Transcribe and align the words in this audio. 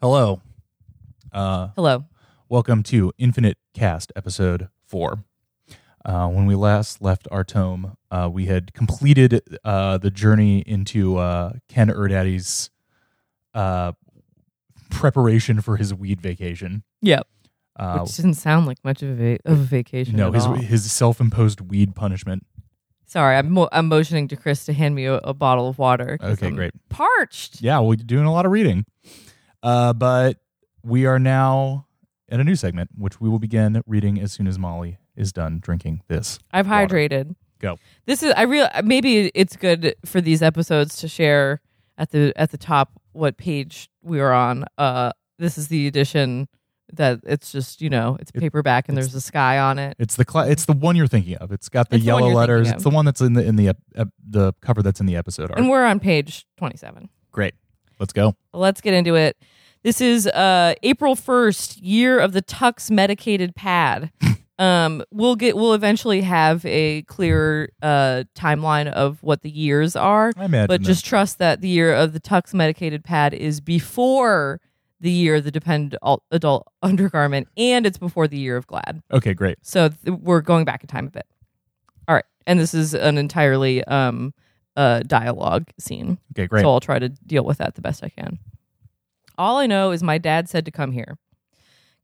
Hello. 0.00 0.40
Uh, 1.32 1.68
Hello. 1.76 2.04
welcome 2.48 2.82
to 2.84 3.12
Infinite 3.18 3.58
Cast 3.74 4.12
episode 4.16 4.68
four. 4.86 5.24
Uh, 6.04 6.28
when 6.28 6.46
we 6.46 6.54
last 6.54 7.02
left 7.02 7.28
our 7.30 7.44
tome, 7.44 7.96
uh, 8.10 8.28
we 8.32 8.46
had 8.46 8.72
completed 8.72 9.42
uh, 9.64 9.98
the 9.98 10.10
journey 10.10 10.60
into 10.66 11.18
uh, 11.18 11.52
Ken 11.68 11.88
Erdedy's 11.88 12.70
uh, 13.52 13.92
preparation 14.88 15.60
for 15.60 15.76
his 15.76 15.92
weed 15.92 16.20
vacation. 16.20 16.82
Yep. 17.02 17.26
Uh, 17.76 18.00
Which 18.00 18.16
didn't 18.16 18.34
sound 18.34 18.66
like 18.66 18.78
much 18.82 19.02
of 19.02 19.10
a, 19.10 19.14
va- 19.36 19.38
of 19.44 19.60
a 19.60 19.62
vacation. 19.62 20.16
no, 20.16 20.28
at 20.28 20.34
his 20.34 20.46
all. 20.46 20.54
his 20.54 20.90
self 20.90 21.20
imposed 21.20 21.60
weed 21.60 21.94
punishment. 21.94 22.44
Sorry, 23.06 23.36
I'm, 23.36 23.50
mo- 23.50 23.68
I'm 23.72 23.86
motioning 23.88 24.28
to 24.28 24.36
Chris 24.36 24.64
to 24.66 24.72
hand 24.72 24.94
me 24.94 25.04
a, 25.04 25.14
a 25.16 25.34
bottle 25.34 25.68
of 25.68 25.78
water. 25.78 26.16
'cause 26.18 26.32
Okay, 26.38 26.46
I'm 26.46 26.54
great. 26.54 26.72
Parched. 26.88 27.60
Yeah, 27.60 27.80
we're 27.80 27.96
doing 27.96 28.24
a 28.24 28.32
lot 28.32 28.46
of 28.46 28.52
reading. 28.52 28.84
Uh, 29.62 29.92
but 29.92 30.38
we 30.82 31.06
are 31.06 31.18
now 31.18 31.86
in 32.28 32.40
a 32.40 32.44
new 32.44 32.56
segment, 32.56 32.90
which 32.96 33.20
we 33.20 33.28
will 33.28 33.38
begin 33.38 33.82
reading 33.86 34.20
as 34.20 34.32
soon 34.32 34.46
as 34.46 34.58
Molly 34.58 34.98
is 35.16 35.32
done 35.32 35.58
drinking 35.60 36.02
this. 36.08 36.38
I've 36.52 36.68
Water. 36.68 36.94
hydrated. 36.96 37.34
Go. 37.58 37.78
This 38.06 38.22
is 38.22 38.32
I 38.36 38.42
real 38.42 38.68
maybe 38.84 39.30
it's 39.34 39.56
good 39.56 39.94
for 40.06 40.20
these 40.22 40.40
episodes 40.42 40.96
to 40.98 41.08
share 41.08 41.60
at 41.98 42.10
the 42.10 42.32
at 42.36 42.50
the 42.52 42.56
top 42.58 42.92
what 43.12 43.36
page 43.36 43.90
we 44.02 44.18
are 44.20 44.32
on. 44.32 44.64
Uh, 44.78 45.12
this 45.38 45.58
is 45.58 45.68
the 45.68 45.86
edition 45.86 46.48
that 46.94 47.20
it's 47.24 47.52
just 47.52 47.82
you 47.82 47.90
know 47.90 48.16
it's 48.18 48.30
paperback 48.30 48.88
and 48.88 48.96
it's- 48.96 49.12
there's 49.12 49.14
a 49.14 49.20
sky 49.20 49.58
on 49.58 49.78
it. 49.78 49.94
It's 49.98 50.16
the 50.16 50.24
cla 50.24 50.48
it's 50.48 50.64
the 50.64 50.72
one 50.72 50.96
you're 50.96 51.06
thinking 51.06 51.36
of. 51.36 51.52
It's 51.52 51.68
got 51.68 51.90
the 51.90 51.96
It's 51.96 52.04
yellow 52.06 52.28
you're 52.28 52.34
letters. 52.36 52.70
It's 52.70 52.82
the 52.82 52.90
one 52.90 53.04
that's 53.04 53.20
in 53.20 53.34
the 53.34 53.44
in 53.44 53.56
the 53.56 53.68
ep, 53.68 53.76
ep, 53.94 54.08
the 54.26 54.54
cover 54.62 54.82
that's 54.82 55.00
in 55.00 55.04
the 55.06 55.16
episode 55.16 55.50
art. 55.50 55.58
And 55.58 55.68
we're 55.68 55.84
on 55.84 56.00
page 56.00 56.46
27. 56.56 57.10
Great. 57.30 57.52
Let's 58.00 58.12
go. 58.12 58.34
Let's 58.52 58.80
get 58.80 58.94
into 58.94 59.14
it. 59.14 59.36
This 59.84 60.00
is 60.00 60.26
uh 60.26 60.74
April 60.82 61.14
1st, 61.14 61.78
year 61.82 62.18
of 62.18 62.32
the 62.32 62.42
Tux 62.42 62.90
medicated 62.90 63.54
pad. 63.54 64.10
um 64.58 65.02
we'll 65.10 65.36
get 65.36 65.56
we'll 65.56 65.72
eventually 65.74 66.20
have 66.22 66.64
a 66.66 67.00
clearer 67.02 67.68
uh 67.82 68.24
timeline 68.34 68.88
of 68.88 69.22
what 69.22 69.42
the 69.42 69.50
years 69.50 69.96
are, 69.96 70.32
I 70.36 70.46
imagine. 70.46 70.66
but 70.66 70.80
that- 70.80 70.86
just 70.86 71.04
trust 71.04 71.38
that 71.38 71.60
the 71.60 71.68
year 71.68 71.94
of 71.94 72.12
the 72.12 72.20
Tux 72.20 72.52
medicated 72.54 73.04
pad 73.04 73.32
is 73.34 73.60
before 73.60 74.60
the 75.00 75.10
year 75.10 75.36
of 75.36 75.44
the 75.44 75.50
dependent 75.50 75.94
adult 76.30 76.66
undergarment 76.82 77.48
and 77.56 77.86
it's 77.86 77.96
before 77.96 78.28
the 78.28 78.38
year 78.38 78.56
of 78.58 78.66
glad. 78.66 79.02
okay, 79.10 79.32
great. 79.32 79.56
So 79.62 79.88
th- 79.88 80.18
we're 80.20 80.42
going 80.42 80.66
back 80.66 80.82
in 80.82 80.88
time 80.88 81.06
a 81.06 81.10
bit. 81.10 81.26
All 82.06 82.14
right. 82.14 82.24
And 82.46 82.60
this 82.60 82.74
is 82.74 82.92
an 82.94 83.16
entirely 83.16 83.82
um 83.84 84.34
uh 84.76 85.00
dialogue 85.00 85.68
scene. 85.78 86.18
Okay, 86.32 86.46
great. 86.46 86.62
So 86.62 86.70
I'll 86.70 86.80
try 86.80 86.98
to 86.98 87.08
deal 87.08 87.44
with 87.44 87.58
that 87.58 87.74
the 87.74 87.82
best 87.82 88.04
I 88.04 88.08
can. 88.08 88.38
All 89.38 89.58
I 89.58 89.66
know 89.66 89.90
is 89.90 90.02
my 90.02 90.18
dad 90.18 90.48
said 90.48 90.64
to 90.66 90.70
come 90.70 90.92
here. 90.92 91.18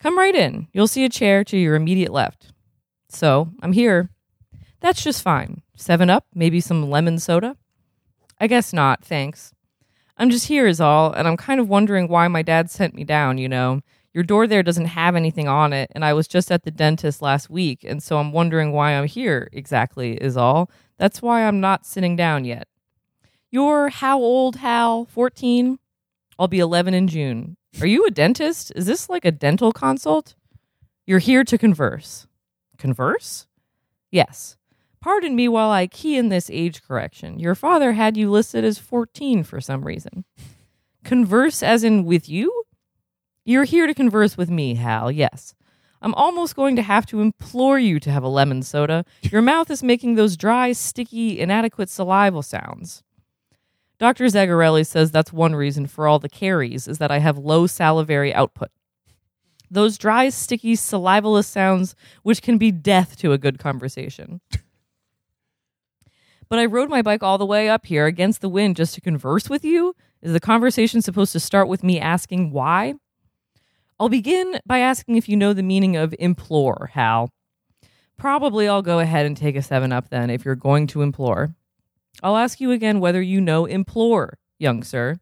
Come 0.00 0.18
right 0.18 0.34
in. 0.34 0.68
You'll 0.72 0.88
see 0.88 1.04
a 1.04 1.08
chair 1.08 1.44
to 1.44 1.56
your 1.56 1.74
immediate 1.74 2.12
left. 2.12 2.52
So 3.08 3.50
I'm 3.62 3.72
here. 3.72 4.10
That's 4.80 5.02
just 5.02 5.22
fine. 5.22 5.62
Seven 5.74 6.10
up, 6.10 6.26
maybe 6.34 6.60
some 6.60 6.90
lemon 6.90 7.18
soda? 7.18 7.56
I 8.38 8.46
guess 8.46 8.72
not, 8.72 9.04
thanks. 9.04 9.52
I'm 10.18 10.30
just 10.30 10.48
here, 10.48 10.66
is 10.66 10.80
all, 10.80 11.12
and 11.12 11.28
I'm 11.28 11.36
kind 11.36 11.60
of 11.60 11.68
wondering 11.68 12.08
why 12.08 12.28
my 12.28 12.42
dad 12.42 12.70
sent 12.70 12.94
me 12.94 13.04
down, 13.04 13.38
you 13.38 13.48
know. 13.48 13.80
Your 14.14 14.24
door 14.24 14.46
there 14.46 14.62
doesn't 14.62 14.86
have 14.86 15.14
anything 15.14 15.46
on 15.46 15.74
it, 15.74 15.90
and 15.94 16.04
I 16.04 16.14
was 16.14 16.26
just 16.26 16.50
at 16.50 16.62
the 16.62 16.70
dentist 16.70 17.20
last 17.20 17.50
week, 17.50 17.84
and 17.84 18.02
so 18.02 18.18
I'm 18.18 18.32
wondering 18.32 18.72
why 18.72 18.92
I'm 18.92 19.06
here 19.06 19.48
exactly, 19.52 20.14
is 20.14 20.36
all. 20.36 20.70
That's 20.98 21.20
why 21.20 21.42
I'm 21.42 21.60
not 21.60 21.86
sitting 21.86 22.16
down 22.16 22.44
yet. 22.44 22.68
You're 23.50 23.88
how 23.88 24.18
old, 24.18 24.56
Hal? 24.56 25.06
14? 25.06 25.78
I'll 26.38 26.48
be 26.48 26.58
11 26.58 26.94
in 26.94 27.08
June. 27.08 27.56
Are 27.80 27.86
you 27.86 28.06
a 28.06 28.10
dentist? 28.10 28.72
Is 28.74 28.86
this 28.86 29.08
like 29.08 29.24
a 29.24 29.30
dental 29.30 29.72
consult? 29.72 30.34
You're 31.06 31.18
here 31.18 31.44
to 31.44 31.58
converse. 31.58 32.26
Converse? 32.78 33.46
Yes. 34.10 34.56
Pardon 35.00 35.36
me 35.36 35.46
while 35.46 35.70
I 35.70 35.86
key 35.86 36.16
in 36.16 36.30
this 36.30 36.50
age 36.50 36.82
correction. 36.82 37.38
Your 37.38 37.54
father 37.54 37.92
had 37.92 38.16
you 38.16 38.30
listed 38.30 38.64
as 38.64 38.78
14 38.78 39.44
for 39.44 39.60
some 39.60 39.84
reason. 39.84 40.24
Converse 41.04 41.62
as 41.62 41.84
in 41.84 42.04
with 42.04 42.28
you? 42.28 42.64
You're 43.44 43.64
here 43.64 43.86
to 43.86 43.94
converse 43.94 44.36
with 44.36 44.50
me, 44.50 44.74
Hal, 44.74 45.12
yes. 45.12 45.54
I'm 46.02 46.14
almost 46.14 46.56
going 46.56 46.76
to 46.76 46.82
have 46.82 47.06
to 47.06 47.20
implore 47.20 47.78
you 47.78 47.98
to 48.00 48.10
have 48.10 48.22
a 48.22 48.28
lemon 48.28 48.62
soda. 48.62 49.04
Your 49.22 49.42
mouth 49.42 49.70
is 49.70 49.82
making 49.82 50.14
those 50.14 50.36
dry, 50.36 50.72
sticky, 50.72 51.40
inadequate 51.40 51.88
salival 51.88 52.44
sounds. 52.44 53.02
Dr. 53.98 54.26
Zegarelli 54.26 54.86
says 54.86 55.10
that's 55.10 55.32
one 55.32 55.54
reason 55.54 55.86
for 55.86 56.06
all 56.06 56.18
the 56.18 56.28
caries 56.28 56.86
is 56.86 56.98
that 56.98 57.10
I 57.10 57.18
have 57.18 57.38
low 57.38 57.66
salivary 57.66 58.34
output. 58.34 58.70
Those 59.70 59.98
dry, 59.98 60.28
sticky, 60.28 60.74
salivalous 60.74 61.46
sounds 61.46 61.96
which 62.22 62.42
can 62.42 62.58
be 62.58 62.70
death 62.70 63.16
to 63.18 63.32
a 63.32 63.38
good 63.38 63.58
conversation. 63.58 64.40
but 66.48 66.58
I 66.58 66.66
rode 66.66 66.90
my 66.90 67.02
bike 67.02 67.22
all 67.22 67.38
the 67.38 67.46
way 67.46 67.68
up 67.68 67.86
here 67.86 68.06
against 68.06 68.42
the 68.42 68.48
wind 68.48 68.76
just 68.76 68.94
to 68.94 69.00
converse 69.00 69.48
with 69.48 69.64
you? 69.64 69.94
Is 70.22 70.32
the 70.32 70.40
conversation 70.40 71.02
supposed 71.02 71.32
to 71.32 71.40
start 71.40 71.68
with 71.68 71.82
me 71.82 71.98
asking 71.98 72.50
why? 72.50 72.94
I'll 73.98 74.10
begin 74.10 74.60
by 74.66 74.80
asking 74.80 75.16
if 75.16 75.26
you 75.26 75.36
know 75.36 75.54
the 75.54 75.62
meaning 75.62 75.96
of 75.96 76.14
implore, 76.18 76.90
Hal. 76.92 77.30
Probably 78.18 78.68
I'll 78.68 78.82
go 78.82 78.98
ahead 78.98 79.24
and 79.24 79.36
take 79.36 79.56
a 79.56 79.62
7 79.62 79.90
up 79.90 80.10
then 80.10 80.28
if 80.28 80.44
you're 80.44 80.54
going 80.54 80.86
to 80.88 81.02
implore. 81.02 81.54
I'll 82.22 82.36
ask 82.36 82.60
you 82.60 82.72
again 82.72 83.00
whether 83.00 83.22
you 83.22 83.40
know 83.40 83.64
implore, 83.64 84.38
young 84.58 84.82
sir. 84.82 85.16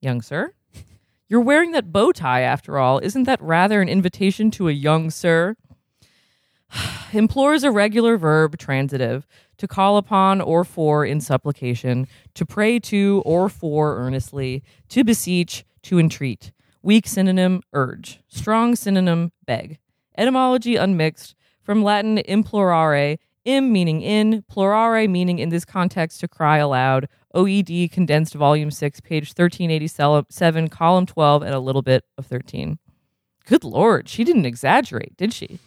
Young 0.00 0.22
sir? 0.22 0.54
You're 1.28 1.40
wearing 1.40 1.70
that 1.72 1.92
bow 1.92 2.12
tie 2.12 2.40
after 2.40 2.78
all. 2.78 2.98
Isn't 2.98 3.24
that 3.24 3.40
rather 3.40 3.80
an 3.80 3.88
invitation 3.88 4.50
to 4.52 4.68
a 4.68 4.72
young 4.72 5.10
sir? 5.10 5.56
implore 7.12 7.54
is 7.54 7.64
a 7.64 7.70
regular 7.70 8.16
verb, 8.16 8.58
transitive, 8.58 9.26
to 9.58 9.68
call 9.68 9.96
upon 9.96 10.40
or 10.40 10.64
for 10.64 11.04
in 11.06 11.20
supplication, 11.20 12.08
to 12.34 12.44
pray 12.44 12.78
to 12.80 13.22
or 13.24 13.48
for 13.48 13.96
earnestly, 13.98 14.62
to 14.88 15.04
beseech, 15.04 15.64
to 15.82 15.98
entreat. 15.98 16.52
Weak 16.84 17.06
synonym, 17.06 17.62
urge. 17.72 18.18
Strong 18.26 18.74
synonym, 18.74 19.30
beg. 19.46 19.78
Etymology 20.18 20.74
unmixed, 20.74 21.36
from 21.62 21.84
Latin 21.84 22.18
implorare, 22.28 23.18
im 23.44 23.72
meaning 23.72 24.02
in, 24.02 24.42
plorare 24.50 25.08
meaning 25.08 25.38
in 25.38 25.50
this 25.50 25.64
context 25.64 26.18
to 26.20 26.28
cry 26.28 26.58
aloud. 26.58 27.08
OED 27.36 27.92
condensed 27.92 28.34
volume 28.34 28.72
6, 28.72 29.00
page 29.00 29.28
1387, 29.28 30.68
column 30.68 31.06
12, 31.06 31.42
and 31.42 31.54
a 31.54 31.60
little 31.60 31.82
bit 31.82 32.04
of 32.18 32.26
13. 32.26 32.78
Good 33.46 33.62
lord, 33.62 34.08
she 34.08 34.24
didn't 34.24 34.46
exaggerate, 34.46 35.16
did 35.16 35.32
she? 35.32 35.60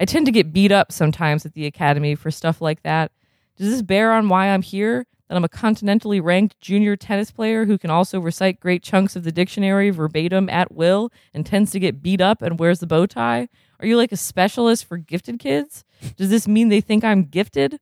I 0.00 0.04
tend 0.04 0.26
to 0.26 0.32
get 0.32 0.52
beat 0.52 0.70
up 0.70 0.92
sometimes 0.92 1.44
at 1.44 1.54
the 1.54 1.66
academy 1.66 2.14
for 2.14 2.30
stuff 2.30 2.60
like 2.60 2.84
that. 2.84 3.10
Does 3.56 3.70
this 3.70 3.82
bear 3.82 4.12
on 4.12 4.28
why 4.28 4.46
I'm 4.46 4.62
here? 4.62 5.04
That 5.28 5.36
I'm 5.36 5.44
a 5.44 5.48
continentally 5.48 6.22
ranked 6.22 6.58
junior 6.60 6.96
tennis 6.96 7.30
player 7.30 7.66
who 7.66 7.78
can 7.78 7.90
also 7.90 8.18
recite 8.18 8.60
great 8.60 8.82
chunks 8.82 9.14
of 9.14 9.24
the 9.24 9.32
dictionary 9.32 9.90
verbatim 9.90 10.48
at 10.48 10.72
will 10.72 11.10
and 11.34 11.44
tends 11.44 11.70
to 11.72 11.80
get 11.80 12.02
beat 12.02 12.20
up 12.20 12.40
and 12.42 12.58
wears 12.58 12.80
the 12.80 12.86
bow 12.86 13.06
tie? 13.06 13.48
Are 13.80 13.86
you 13.86 13.96
like 13.96 14.10
a 14.10 14.16
specialist 14.16 14.86
for 14.86 14.96
gifted 14.96 15.38
kids? 15.38 15.84
Does 16.16 16.30
this 16.30 16.48
mean 16.48 16.68
they 16.68 16.80
think 16.80 17.04
I'm 17.04 17.24
gifted? 17.24 17.78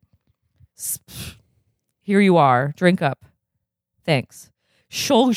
Here 2.00 2.20
you 2.20 2.36
are. 2.36 2.74
Drink 2.76 3.00
up. 3.00 3.24
Thanks. 4.04 4.50
Shol 4.90 5.34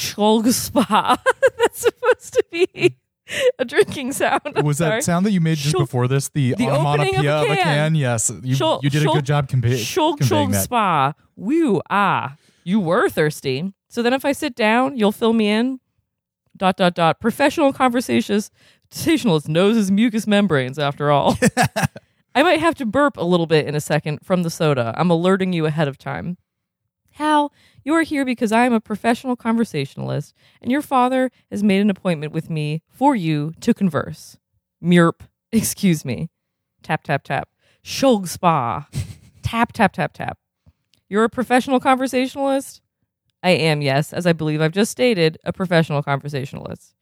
spa. 0.52 1.18
That's 1.58 1.80
supposed 1.80 2.34
to 2.34 2.44
be 2.52 2.99
a 3.60 3.66
drinking 3.66 4.14
sound. 4.14 4.42
I'm 4.56 4.66
Was 4.66 4.78
sorry. 4.78 4.98
that 4.98 5.04
sound 5.04 5.26
that 5.26 5.32
you 5.32 5.42
made 5.42 5.58
just 5.58 5.78
before 5.78 6.08
this 6.08 6.30
the, 6.30 6.54
the 6.56 6.70
opening 6.70 7.16
of 7.16 7.26
a 7.26 7.30
onomatopoeia 7.30 7.34
of 7.34 7.50
a 7.52 7.56
can. 7.56 7.96
Yes, 7.96 8.32
you, 8.44 8.80
you 8.82 8.90
did 8.90 9.04
a 9.04 9.12
good 9.12 9.26
job 9.26 9.48
convey, 9.50 9.74
Shulk 9.80 10.18
conveying 10.20 10.50
shulk 10.50 10.54
that. 10.54 10.64
spa. 10.64 11.14
Woo 11.36 11.82
ah. 11.90 12.36
You 12.64 12.80
were 12.80 13.10
thirsty. 13.10 13.74
So 13.88 14.04
then 14.04 14.14
if 14.14 14.24
I 14.26 14.32
sit 14.32 14.56
down, 14.56 14.98
you'll 14.98 15.12
fill 15.12 15.34
me 15.34 15.50
in. 15.50 15.80
Dot 16.56 16.78
dot 16.78 16.94
dot. 16.94 17.20
Professional 17.20 17.72
conversations 17.74 18.52
conversationalist 18.92 19.48
knows 19.48 19.76
his 19.76 19.92
mucous 19.92 20.28
membranes 20.28 20.80
after 20.80 21.12
all. 21.12 21.38
I 22.36 22.44
might 22.44 22.60
have 22.60 22.76
to 22.76 22.86
burp 22.86 23.18
a 23.18 23.24
little 23.24 23.48
bit 23.48 23.68
in 23.68 23.76
a 23.76 23.82
second 23.82 24.20
from 24.24 24.44
the 24.44 24.50
soda. 24.50 24.94
I'm 24.98 25.10
alerting 25.10 25.54
you 25.54 25.66
ahead 25.66 25.88
of 25.88 25.98
time. 25.98 26.38
Hal, 27.20 27.52
you 27.84 27.94
are 27.96 28.04
here 28.04 28.24
because 28.24 28.54
I 28.54 28.66
am 28.66 28.72
a 28.72 28.80
professional 28.80 29.36
conversationalist, 29.36 30.34
and 30.62 30.72
your 30.72 30.82
father 30.82 31.32
has 31.52 31.62
made 31.62 31.82
an 31.82 31.90
appointment 31.90 32.32
with 32.32 32.50
me 32.50 32.82
for 32.88 33.14
you 33.14 33.52
to 33.60 33.74
converse. 33.74 34.38
Murp, 34.82 35.20
excuse 35.52 36.06
me. 36.06 36.30
Tap, 36.82 37.04
tap, 37.04 37.24
tap. 37.26 37.50
Shog 37.82 38.28
spa. 38.28 38.88
tap, 39.44 39.74
tap, 39.74 39.92
tap, 39.92 40.14
tap. 40.14 40.38
You're 41.10 41.26
a 41.26 41.30
professional 41.30 41.82
conversationalist? 41.82 42.80
I 43.44 43.50
am, 43.50 43.82
yes, 43.82 44.14
as 44.14 44.26
I 44.26 44.32
believe 44.32 44.62
I've 44.62 44.72
just 44.72 44.92
stated, 44.92 45.38
a 45.44 45.52
professional 45.52 46.02
conversationalist. 46.02 46.96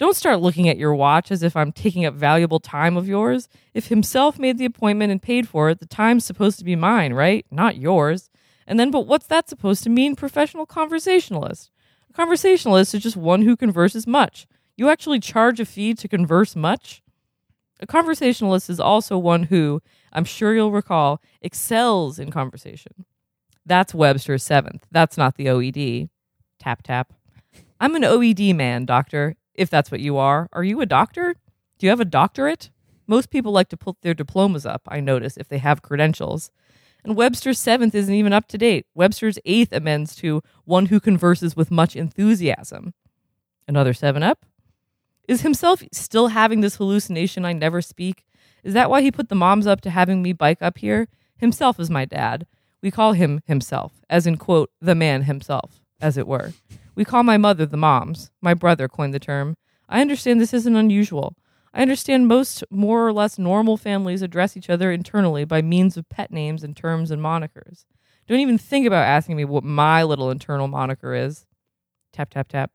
Don't 0.00 0.16
start 0.16 0.40
looking 0.40 0.68
at 0.68 0.78
your 0.78 0.96
watch 0.96 1.30
as 1.30 1.44
if 1.44 1.54
I'm 1.54 1.70
taking 1.70 2.04
up 2.04 2.14
valuable 2.14 2.58
time 2.58 2.96
of 2.96 3.06
yours. 3.06 3.48
If 3.72 3.86
himself 3.86 4.36
made 4.36 4.58
the 4.58 4.64
appointment 4.64 5.12
and 5.12 5.22
paid 5.22 5.46
for 5.46 5.70
it, 5.70 5.78
the 5.78 5.86
time's 5.86 6.24
supposed 6.24 6.58
to 6.58 6.64
be 6.64 6.74
mine, 6.74 7.12
right? 7.12 7.46
Not 7.52 7.76
yours. 7.76 8.30
And 8.68 8.78
then, 8.78 8.90
but 8.90 9.06
what's 9.06 9.26
that 9.28 9.48
supposed 9.48 9.82
to 9.84 9.90
mean, 9.90 10.14
professional 10.14 10.66
conversationalist? 10.66 11.70
A 12.10 12.12
conversationalist 12.12 12.94
is 12.94 13.02
just 13.02 13.16
one 13.16 13.40
who 13.42 13.56
converses 13.56 14.06
much. 14.06 14.46
You 14.76 14.90
actually 14.90 15.20
charge 15.20 15.58
a 15.58 15.64
fee 15.64 15.94
to 15.94 16.06
converse 16.06 16.54
much? 16.54 17.02
A 17.80 17.86
conversationalist 17.86 18.68
is 18.68 18.78
also 18.78 19.16
one 19.16 19.44
who, 19.44 19.80
I'm 20.12 20.26
sure 20.26 20.54
you'll 20.54 20.70
recall, 20.70 21.22
excels 21.40 22.18
in 22.18 22.30
conversation. 22.30 23.06
That's 23.64 23.94
Webster's 23.94 24.44
seventh. 24.44 24.86
That's 24.90 25.16
not 25.16 25.36
the 25.36 25.46
OED. 25.46 26.10
Tap, 26.58 26.82
tap. 26.82 27.14
I'm 27.80 27.94
an 27.94 28.02
OED 28.02 28.54
man, 28.54 28.84
doctor, 28.84 29.36
if 29.54 29.70
that's 29.70 29.90
what 29.90 30.00
you 30.00 30.18
are. 30.18 30.48
Are 30.52 30.64
you 30.64 30.82
a 30.82 30.86
doctor? 30.86 31.36
Do 31.78 31.86
you 31.86 31.90
have 31.90 32.00
a 32.00 32.04
doctorate? 32.04 32.70
Most 33.06 33.30
people 33.30 33.52
like 33.52 33.68
to 33.70 33.78
put 33.78 34.02
their 34.02 34.14
diplomas 34.14 34.66
up, 34.66 34.82
I 34.88 35.00
notice, 35.00 35.38
if 35.38 35.48
they 35.48 35.58
have 35.58 35.80
credentials. 35.80 36.50
And 37.04 37.16
Webster's 37.16 37.58
seventh 37.58 37.94
isn't 37.94 38.14
even 38.14 38.32
up 38.32 38.48
to 38.48 38.58
date. 38.58 38.86
Webster's 38.94 39.38
eighth 39.44 39.72
amends 39.72 40.14
to 40.16 40.42
one 40.64 40.86
who 40.86 41.00
converses 41.00 41.56
with 41.56 41.70
much 41.70 41.96
enthusiasm. 41.96 42.92
Another 43.66 43.94
seven 43.94 44.22
up? 44.22 44.44
Is 45.28 45.42
himself 45.42 45.82
still 45.92 46.28
having 46.28 46.60
this 46.60 46.76
hallucination 46.76 47.44
I 47.44 47.52
never 47.52 47.82
speak? 47.82 48.24
Is 48.64 48.74
that 48.74 48.90
why 48.90 49.02
he 49.02 49.12
put 49.12 49.28
the 49.28 49.34
moms 49.34 49.66
up 49.66 49.80
to 49.82 49.90
having 49.90 50.22
me 50.22 50.32
bike 50.32 50.62
up 50.62 50.78
here? 50.78 51.08
Himself 51.36 51.78
is 51.78 51.90
my 51.90 52.04
dad. 52.04 52.46
We 52.82 52.90
call 52.90 53.12
him 53.12 53.42
himself, 53.46 53.92
as 54.08 54.26
in, 54.26 54.36
quote, 54.36 54.70
the 54.80 54.94
man 54.94 55.22
himself, 55.22 55.80
as 56.00 56.16
it 56.16 56.26
were. 56.26 56.52
We 56.94 57.04
call 57.04 57.22
my 57.22 57.36
mother 57.36 57.66
the 57.66 57.76
moms. 57.76 58.30
My 58.40 58.54
brother 58.54 58.88
coined 58.88 59.14
the 59.14 59.20
term. 59.20 59.56
I 59.88 60.00
understand 60.00 60.40
this 60.40 60.54
isn't 60.54 60.76
unusual. 60.76 61.36
I 61.74 61.82
understand 61.82 62.28
most 62.28 62.64
more 62.70 63.06
or 63.06 63.12
less 63.12 63.38
normal 63.38 63.76
families 63.76 64.22
address 64.22 64.56
each 64.56 64.70
other 64.70 64.90
internally 64.90 65.44
by 65.44 65.62
means 65.62 65.96
of 65.96 66.08
pet 66.08 66.30
names 66.30 66.64
and 66.64 66.76
terms 66.76 67.10
and 67.10 67.22
monikers. 67.22 67.84
Don't 68.26 68.40
even 68.40 68.58
think 68.58 68.86
about 68.86 69.06
asking 69.06 69.36
me 69.36 69.44
what 69.44 69.64
my 69.64 70.02
little 70.02 70.30
internal 70.30 70.68
moniker 70.68 71.14
is. 71.14 71.46
Tap, 72.12 72.30
tap, 72.30 72.48
tap. 72.48 72.70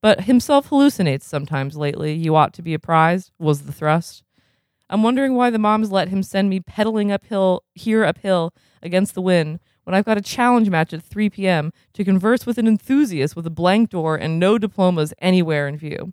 But 0.00 0.22
himself 0.22 0.70
hallucinates 0.70 1.24
sometimes 1.24 1.76
lately. 1.76 2.12
You 2.14 2.36
ought 2.36 2.54
to 2.54 2.62
be 2.62 2.74
apprised, 2.74 3.32
was 3.38 3.62
the 3.62 3.72
thrust. 3.72 4.22
I'm 4.90 5.02
wondering 5.02 5.34
why 5.34 5.50
the 5.50 5.58
moms 5.58 5.90
let 5.90 6.08
him 6.08 6.22
send 6.22 6.48
me 6.48 6.60
pedaling 6.60 7.12
uphill, 7.12 7.64
here 7.74 8.04
uphill, 8.04 8.54
against 8.82 9.14
the 9.14 9.20
wind, 9.20 9.60
when 9.84 9.94
I've 9.94 10.04
got 10.04 10.18
a 10.18 10.22
challenge 10.22 10.70
match 10.70 10.92
at 10.92 11.02
3 11.02 11.30
p.m. 11.30 11.72
to 11.94 12.04
converse 12.04 12.46
with 12.46 12.58
an 12.58 12.66
enthusiast 12.66 13.36
with 13.36 13.46
a 13.46 13.50
blank 13.50 13.90
door 13.90 14.16
and 14.16 14.38
no 14.38 14.56
diplomas 14.56 15.12
anywhere 15.18 15.68
in 15.68 15.76
view. 15.76 16.12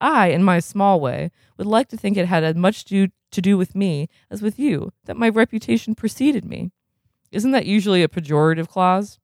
I, 0.00 0.28
in 0.28 0.42
my 0.42 0.60
small 0.60 1.00
way, 1.00 1.30
would 1.56 1.66
like 1.66 1.88
to 1.88 1.96
think 1.96 2.16
it 2.16 2.26
had 2.26 2.44
as 2.44 2.56
much 2.56 2.84
to, 2.86 3.08
to 3.30 3.40
do 3.40 3.56
with 3.56 3.74
me 3.74 4.08
as 4.30 4.42
with 4.42 4.58
you, 4.58 4.92
that 5.04 5.16
my 5.16 5.28
reputation 5.28 5.94
preceded 5.94 6.44
me. 6.44 6.70
Isn't 7.32 7.52
that 7.52 7.66
usually 7.66 8.02
a 8.02 8.08
pejorative 8.08 8.68
clause? 8.68 9.18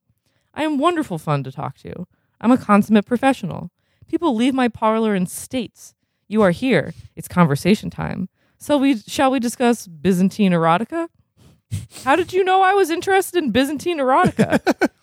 I 0.53 0.63
am 0.63 0.77
wonderful 0.77 1.17
fun 1.17 1.43
to 1.43 1.51
talk 1.51 1.77
to. 1.79 2.07
I'm 2.39 2.51
a 2.51 2.57
consummate 2.57 3.05
professional. 3.05 3.71
People 4.07 4.35
leave 4.35 4.53
my 4.53 4.67
parlor 4.67 5.15
in 5.15 5.27
states. 5.27 5.93
You 6.27 6.41
are 6.41 6.51
here. 6.51 6.93
It's 7.15 7.27
conversation 7.27 7.89
time. 7.89 8.29
So 8.57 8.77
we 8.77 8.97
shall 9.07 9.31
we 9.31 9.39
discuss 9.39 9.87
Byzantine 9.87 10.51
erotica? 10.51 11.07
How 12.03 12.15
did 12.15 12.33
you 12.33 12.43
know 12.43 12.61
I 12.61 12.73
was 12.73 12.89
interested 12.89 13.43
in 13.43 13.51
Byzantine 13.51 13.99
erotica? 13.99 14.89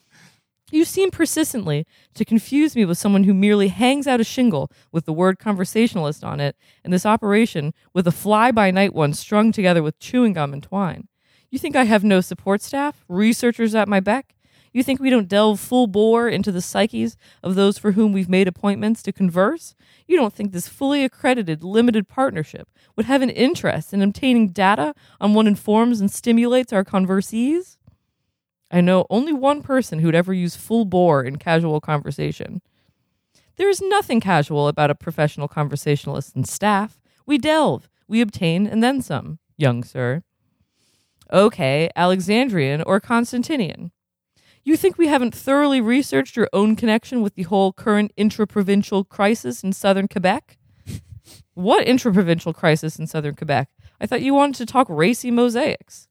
you 0.70 0.85
seem 0.85 1.11
persistently 1.11 1.87
to 2.15 2.25
confuse 2.25 2.76
me 2.76 2.85
with 2.85 2.99
someone 2.99 3.25
who 3.25 3.35
merely 3.35 3.69
hangs 3.69 4.06
out 4.06 4.20
a 4.20 4.25
shingle 4.25 4.70
with 4.93 5.05
the 5.05 5.12
word 5.12 5.38
conversationalist 5.38 6.23
on 6.23 6.41
it, 6.41 6.56
and 6.85 6.93
this 6.93 7.06
operation 7.06 7.73
with 7.94 8.06
a 8.06 8.12
fly 8.12 8.50
by 8.50 8.70
night 8.70 8.94
one 8.94 9.15
strung 9.15 9.53
together 9.53 9.82
with 9.82 9.99
chewing 9.99 10.35
gum 10.35 10.53
and 10.53 10.62
twine. 10.62 11.09
You 11.50 11.59
think 11.59 11.76
I 11.76 11.85
have 11.85 12.05
no 12.05 12.20
support 12.20 12.61
staff, 12.61 13.05
researchers 13.09 13.75
at 13.75 13.88
my 13.88 14.00
beck? 14.00 14.35
You 14.73 14.82
think 14.82 15.00
we 15.00 15.09
don't 15.09 15.29
delve 15.29 15.59
full 15.59 15.87
bore 15.87 16.29
into 16.29 16.53
the 16.53 16.61
psyches 16.61 17.17
of 17.43 17.55
those 17.55 17.79
for 17.79 17.93
whom 17.93 18.12
we've 18.12 18.29
made 18.29 18.47
appointments 18.47 19.03
to 19.05 19.12
converse? 19.12 19.75
You 20.06 20.17
don't 20.17 20.35
think 20.35 20.53
this 20.53 20.69
fully 20.69 21.05
accredited 21.05 21.64
limited 21.64 22.06
partnership 22.06 22.69
would 22.94 23.06
have 23.06 23.23
an 23.23 23.31
interest 23.31 23.94
in 23.94 24.03
obtaining 24.03 24.49
data 24.49 24.94
on 25.21 25.32
what 25.32 25.47
informs 25.47 26.00
and 26.00 26.11
stimulates 26.11 26.73
our 26.73 26.85
conversees? 26.85 27.78
I 28.70 28.81
know 28.81 29.06
only 29.09 29.32
one 29.32 29.62
person 29.62 29.99
who'd 29.99 30.15
ever 30.15 30.32
use 30.32 30.56
full 30.56 30.85
bore 30.85 31.23
in 31.23 31.37
casual 31.37 31.81
conversation. 31.81 32.61
There 33.56 33.69
is 33.69 33.82
nothing 33.82 34.20
casual 34.20 34.69
about 34.69 34.91
a 34.91 34.94
professional 34.94 35.49
conversationalist 35.49 36.37
and 36.37 36.47
staff. 36.47 37.00
We 37.26 37.38
delve, 37.38 37.88
we 38.06 38.20
obtain, 38.20 38.67
and 38.67 38.82
then 38.82 39.03
some, 39.03 39.38
young 39.56 39.82
sir. 39.82 40.23
Okay, 41.32 41.91
Alexandrian 41.97 42.82
or 42.82 43.00
Constantinian. 43.00 43.91
You 44.65 44.76
think 44.76 44.99
we 44.99 45.09
haven't 45.09 45.35
thoroughly 45.35 45.81
researched 45.81 46.37
your 46.37 46.49
own 46.53 46.76
connection 46.76 47.23
with 47.23 47.35
the 47.35 47.44
whole 47.44 47.73
current 47.73 48.12
intra-provincial 48.17 49.05
crisis 49.05 49.64
in 49.64 49.73
southern 49.73 50.09
Quebec? 50.09 50.59
what 51.55 51.87
intra-provincial 51.87 52.53
crisis 52.53 52.99
in 52.99 53.06
southern 53.06 53.35
Quebec? 53.35 53.69
I 54.00 54.06
thought 54.06 54.23
you 54.23 54.35
wanted 54.35 54.56
to 54.56 54.67
talk 54.67 54.87
racy 54.88 55.31
mosaics. 55.31 56.08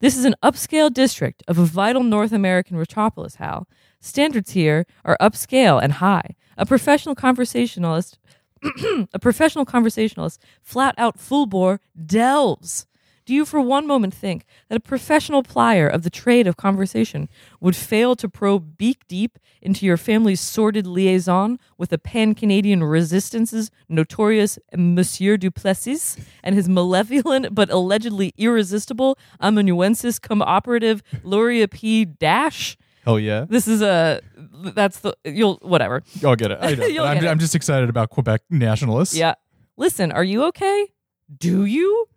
This 0.00 0.16
is 0.16 0.24
an 0.24 0.34
upscale 0.42 0.90
district 0.90 1.42
of 1.46 1.58
a 1.58 1.64
vital 1.64 2.02
North 2.02 2.32
American 2.32 2.78
metropolis, 2.78 3.34
Hal. 3.34 3.68
Standards 4.00 4.52
here 4.52 4.86
are 5.04 5.18
upscale 5.20 5.82
and 5.82 5.92
high. 5.92 6.36
A 6.56 6.64
professional 6.64 7.14
conversationalist 7.14 8.18
a 9.14 9.18
professional 9.18 9.64
conversationalist 9.64 10.42
flat 10.62 10.94
out 10.98 11.18
full 11.18 11.46
bore 11.46 11.80
delves 12.06 12.86
do 13.30 13.36
you 13.36 13.44
for 13.44 13.60
one 13.60 13.86
moment 13.86 14.12
think 14.12 14.44
that 14.68 14.74
a 14.74 14.80
professional 14.80 15.44
plier 15.44 15.88
of 15.88 16.02
the 16.02 16.10
trade 16.10 16.48
of 16.48 16.56
conversation 16.56 17.28
would 17.60 17.76
fail 17.76 18.16
to 18.16 18.28
probe 18.28 18.76
beak 18.76 19.06
deep 19.06 19.38
into 19.62 19.86
your 19.86 19.96
family's 19.96 20.40
sordid 20.40 20.84
liaison 20.84 21.56
with 21.78 21.90
the 21.90 21.98
pan 21.98 22.34
Canadian 22.34 22.82
resistance's 22.82 23.70
notorious 23.88 24.58
Monsieur 24.76 25.36
Duplessis 25.36 26.16
and 26.42 26.56
his 26.56 26.68
malevolent 26.68 27.54
but 27.54 27.70
allegedly 27.70 28.34
irresistible 28.36 29.16
amanuensis 29.40 30.18
cum 30.18 30.42
operative 30.42 31.00
Luria 31.22 31.68
P. 31.68 32.04
Dash? 32.04 32.76
Hell 33.04 33.20
yeah. 33.20 33.46
This 33.48 33.68
is 33.68 33.80
a 33.80 34.20
that's 34.74 34.98
the 34.98 35.16
you'll 35.24 35.60
whatever. 35.62 36.02
I'll 36.24 36.34
get 36.34 36.50
it. 36.50 36.58
I 36.60 36.74
know. 36.74 36.84
I'm, 37.04 37.14
get 37.14 37.24
it. 37.26 37.28
I'm 37.28 37.38
just 37.38 37.54
excited 37.54 37.88
about 37.88 38.10
Quebec 38.10 38.42
nationalists. 38.50 39.14
Yeah. 39.14 39.34
Listen, 39.76 40.10
are 40.10 40.24
you 40.24 40.42
okay? 40.46 40.88
Do 41.38 41.64
you? 41.64 42.08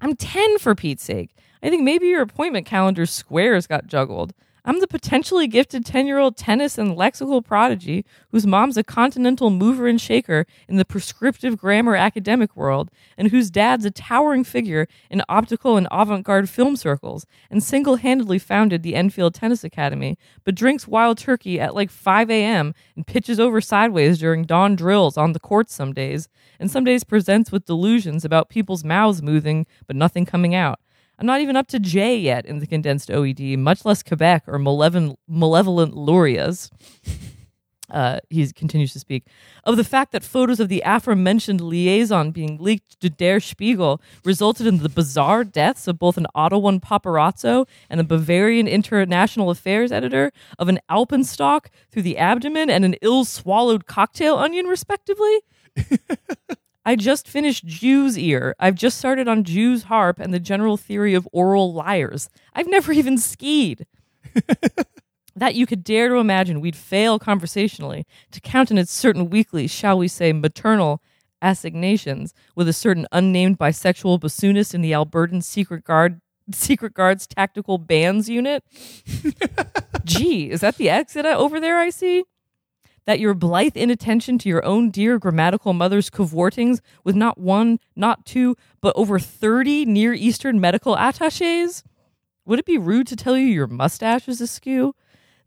I'm 0.00 0.14
10 0.14 0.58
for 0.58 0.74
Pete's 0.74 1.02
sake. 1.04 1.36
I 1.62 1.70
think 1.70 1.82
maybe 1.82 2.06
your 2.06 2.22
appointment 2.22 2.66
calendar 2.66 3.06
squares 3.06 3.66
got 3.66 3.86
juggled. 3.86 4.32
I'm 4.68 4.80
the 4.80 4.88
potentially 4.88 5.46
gifted 5.46 5.86
10 5.86 6.08
year 6.08 6.18
old 6.18 6.36
tennis 6.36 6.76
and 6.76 6.96
lexical 6.96 7.44
prodigy 7.44 8.04
whose 8.32 8.48
mom's 8.48 8.76
a 8.76 8.82
continental 8.82 9.48
mover 9.48 9.86
and 9.86 10.00
shaker 10.00 10.44
in 10.68 10.74
the 10.74 10.84
prescriptive 10.84 11.56
grammar 11.56 11.94
academic 11.94 12.56
world, 12.56 12.90
and 13.16 13.28
whose 13.28 13.48
dad's 13.48 13.84
a 13.84 13.92
towering 13.92 14.42
figure 14.42 14.88
in 15.08 15.22
optical 15.28 15.76
and 15.76 15.86
avant 15.92 16.24
garde 16.24 16.50
film 16.50 16.74
circles, 16.74 17.26
and 17.48 17.62
single 17.62 17.94
handedly 17.94 18.40
founded 18.40 18.82
the 18.82 18.96
Enfield 18.96 19.34
Tennis 19.34 19.62
Academy, 19.62 20.18
but 20.42 20.56
drinks 20.56 20.88
wild 20.88 21.16
turkey 21.16 21.60
at 21.60 21.76
like 21.76 21.90
5 21.90 22.28
a.m. 22.28 22.74
and 22.96 23.06
pitches 23.06 23.38
over 23.38 23.60
sideways 23.60 24.18
during 24.18 24.42
dawn 24.42 24.74
drills 24.74 25.16
on 25.16 25.32
the 25.32 25.38
courts 25.38 25.74
some 25.76 25.92
days, 25.92 26.28
and 26.58 26.72
some 26.72 26.82
days 26.82 27.04
presents 27.04 27.52
with 27.52 27.66
delusions 27.66 28.24
about 28.24 28.48
people's 28.48 28.82
mouths 28.82 29.22
moving 29.22 29.64
but 29.86 29.94
nothing 29.94 30.26
coming 30.26 30.56
out. 30.56 30.80
I'm 31.18 31.26
not 31.26 31.40
even 31.40 31.56
up 31.56 31.68
to 31.68 31.78
J 31.78 32.16
yet 32.16 32.44
in 32.44 32.58
the 32.58 32.66
condensed 32.66 33.08
OED, 33.08 33.58
much 33.58 33.84
less 33.84 34.02
Quebec 34.02 34.44
or 34.46 34.58
malevolent, 34.58 35.18
malevolent 35.26 35.94
Lurias. 35.94 36.70
Uh, 37.88 38.18
he 38.28 38.50
continues 38.52 38.92
to 38.92 38.98
speak 38.98 39.26
of 39.62 39.76
the 39.76 39.84
fact 39.84 40.10
that 40.10 40.24
photos 40.24 40.58
of 40.58 40.68
the 40.68 40.82
aforementioned 40.84 41.60
liaison 41.60 42.32
being 42.32 42.58
leaked 42.58 42.98
to 43.00 43.08
Der 43.08 43.38
Spiegel 43.38 44.00
resulted 44.24 44.66
in 44.66 44.78
the 44.78 44.88
bizarre 44.88 45.44
deaths 45.44 45.86
of 45.86 45.96
both 45.96 46.16
an 46.16 46.26
Ottawan 46.34 46.80
paparazzo 46.80 47.66
and 47.88 48.00
a 48.00 48.04
Bavarian 48.04 48.66
international 48.66 49.50
affairs 49.50 49.92
editor, 49.92 50.32
of 50.58 50.68
an 50.68 50.80
alpenstock 50.90 51.66
through 51.90 52.02
the 52.02 52.18
abdomen 52.18 52.68
and 52.68 52.84
an 52.84 52.96
ill 53.02 53.24
swallowed 53.24 53.86
cocktail 53.86 54.36
onion, 54.36 54.66
respectively. 54.66 55.42
I 56.86 56.94
just 56.94 57.26
finished 57.26 57.66
Jew's 57.66 58.16
Ear. 58.16 58.54
I've 58.60 58.76
just 58.76 58.96
started 58.96 59.26
on 59.26 59.42
Jew's 59.42 59.82
Harp 59.82 60.20
and 60.20 60.32
the 60.32 60.38
general 60.38 60.76
theory 60.76 61.14
of 61.14 61.28
oral 61.32 61.74
liars. 61.74 62.30
I've 62.54 62.68
never 62.68 62.92
even 63.00 63.18
skied. 63.18 63.86
that 65.36 65.56
you 65.56 65.66
could 65.66 65.82
dare 65.82 66.08
to 66.08 66.16
imagine 66.16 66.60
we'd 66.60 66.76
fail 66.76 67.18
conversationally 67.18 68.06
to 68.30 68.40
countenance 68.40 68.92
certain 68.92 69.28
weekly, 69.28 69.66
shall 69.66 69.98
we 69.98 70.08
say, 70.08 70.32
maternal 70.32 71.02
assignations 71.42 72.32
with 72.54 72.68
a 72.68 72.72
certain 72.72 73.06
unnamed 73.10 73.58
bisexual 73.58 74.20
bassoonist 74.20 74.72
in 74.72 74.80
the 74.80 74.92
Albertan 74.92 75.42
Secret 75.42 75.84
Guard 75.84 76.20
Secret 76.52 76.94
Guards 76.94 77.26
Tactical 77.26 77.78
Bands 77.78 78.28
Unit. 78.28 78.62
Gee, 80.04 80.50
is 80.50 80.60
that 80.60 80.76
the 80.76 80.88
exit 80.88 81.26
over 81.26 81.58
there 81.58 81.78
I 81.78 81.90
see? 81.90 82.24
That 83.06 83.20
your 83.20 83.34
blithe 83.34 83.76
inattention 83.76 84.36
to 84.38 84.48
your 84.48 84.64
own 84.64 84.90
dear 84.90 85.18
grammatical 85.18 85.72
mother's 85.72 86.10
cavortings 86.10 86.80
with 87.04 87.16
not 87.16 87.38
one, 87.38 87.78
not 87.94 88.24
two, 88.26 88.56
but 88.80 88.94
over 88.96 89.18
30 89.18 89.86
Near 89.86 90.12
Eastern 90.12 90.60
medical 90.60 90.94
attaches? 90.96 91.82
Would 92.44 92.58
it 92.58 92.66
be 92.66 92.78
rude 92.78 93.06
to 93.08 93.16
tell 93.16 93.36
you 93.36 93.46
your 93.46 93.66
mustache 93.66 94.28
is 94.28 94.40
askew? 94.40 94.94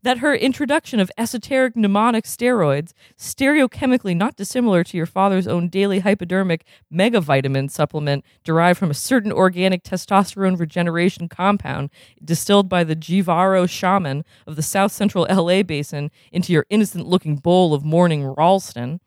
That 0.02 0.18
her 0.18 0.34
introduction 0.34 1.00
of 1.00 1.10
esoteric 1.18 1.76
mnemonic 1.76 2.24
steroids, 2.24 2.92
stereochemically 3.18 4.16
not 4.16 4.36
dissimilar 4.36 4.82
to 4.84 4.96
your 4.96 5.06
father's 5.06 5.46
own 5.46 5.68
daily 5.68 6.00
hypodermic 6.00 6.64
megavitamin 6.92 7.70
supplement 7.70 8.24
derived 8.44 8.78
from 8.78 8.90
a 8.90 8.94
certain 8.94 9.32
organic 9.32 9.82
testosterone 9.82 10.58
regeneration 10.58 11.28
compound 11.28 11.90
distilled 12.24 12.68
by 12.68 12.84
the 12.84 12.96
Jivaro 12.96 13.68
shaman 13.68 14.24
of 14.46 14.56
the 14.56 14.62
south 14.62 14.92
central 14.92 15.26
LA 15.30 15.62
basin 15.62 16.10
into 16.32 16.52
your 16.52 16.66
innocent 16.70 17.06
looking 17.06 17.36
bowl 17.36 17.74
of 17.74 17.84
morning 17.84 18.24
Ralston. 18.24 19.00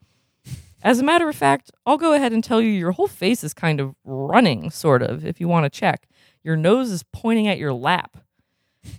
As 0.82 1.00
a 1.00 1.04
matter 1.04 1.28
of 1.28 1.34
fact, 1.34 1.70
I'll 1.86 1.96
go 1.96 2.12
ahead 2.12 2.32
and 2.32 2.44
tell 2.44 2.60
you 2.60 2.68
your 2.68 2.92
whole 2.92 3.08
face 3.08 3.42
is 3.42 3.54
kind 3.54 3.80
of 3.80 3.94
running, 4.04 4.70
sort 4.70 5.02
of, 5.02 5.24
if 5.24 5.40
you 5.40 5.48
want 5.48 5.64
to 5.64 5.70
check. 5.70 6.06
Your 6.42 6.56
nose 6.56 6.90
is 6.90 7.02
pointing 7.10 7.48
at 7.48 7.56
your 7.56 7.72
lap 7.72 8.18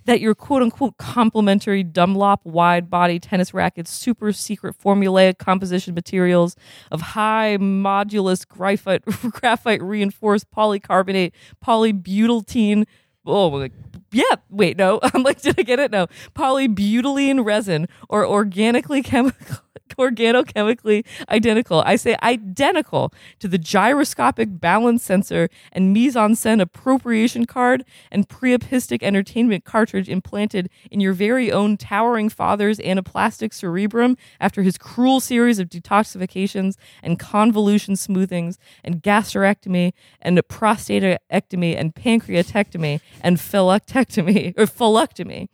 that 0.04 0.20
your 0.20 0.34
quote 0.34 0.62
unquote 0.62 0.96
complementary 0.98 1.82
Dunlop 1.82 2.44
wide 2.44 2.90
body 2.90 3.18
tennis 3.18 3.52
racket's 3.52 3.90
super 3.90 4.32
secret 4.32 4.76
formulaic 4.78 5.38
composition 5.38 5.94
materials 5.94 6.56
of 6.90 7.00
high 7.00 7.56
modulus 7.58 8.46
graphite, 8.46 9.04
graphite 9.30 9.82
reinforced 9.82 10.50
polycarbonate 10.50 11.32
polybutylene. 11.64 12.84
Oh, 13.24 13.48
like, 13.48 13.72
yeah, 14.12 14.36
wait, 14.48 14.76
no. 14.76 15.00
I'm 15.14 15.22
like, 15.22 15.40
did 15.40 15.58
I 15.58 15.62
get 15.62 15.78
it? 15.80 15.90
No. 15.90 16.06
Polybutylene 16.34 17.44
resin 17.44 17.88
or 18.08 18.26
organically 18.26 19.02
chemical 19.02 19.58
organochemically 19.98 21.04
identical. 21.28 21.82
I 21.86 21.96
say 21.96 22.16
identical 22.22 23.12
to 23.40 23.48
the 23.48 23.58
gyroscopic 23.58 24.60
balance 24.60 25.02
sensor 25.02 25.48
and 25.72 25.92
mise 25.92 26.16
en 26.16 26.32
scène 26.32 26.60
appropriation 26.60 27.46
card 27.46 27.84
and 28.10 28.28
priapistic 28.28 29.02
entertainment 29.02 29.64
cartridge 29.64 30.08
implanted 30.08 30.70
in 30.90 31.00
your 31.00 31.12
very 31.12 31.50
own 31.50 31.76
towering 31.76 32.28
father's 32.28 32.78
anaplastic 32.78 33.52
cerebrum 33.52 34.16
after 34.40 34.62
his 34.62 34.78
cruel 34.78 35.20
series 35.20 35.58
of 35.58 35.68
detoxifications 35.68 36.76
and 37.02 37.18
convolution 37.18 37.94
smoothings 37.94 38.56
and 38.84 39.02
gastrectomy 39.02 39.92
and 40.20 40.38
prostatectomy 40.48 41.76
and 41.76 41.94
pancreatectomy 41.94 43.00
and 43.20 43.38
phyllectomy 43.38 44.54
or 44.56 44.66
phyllectomy. 44.66 45.48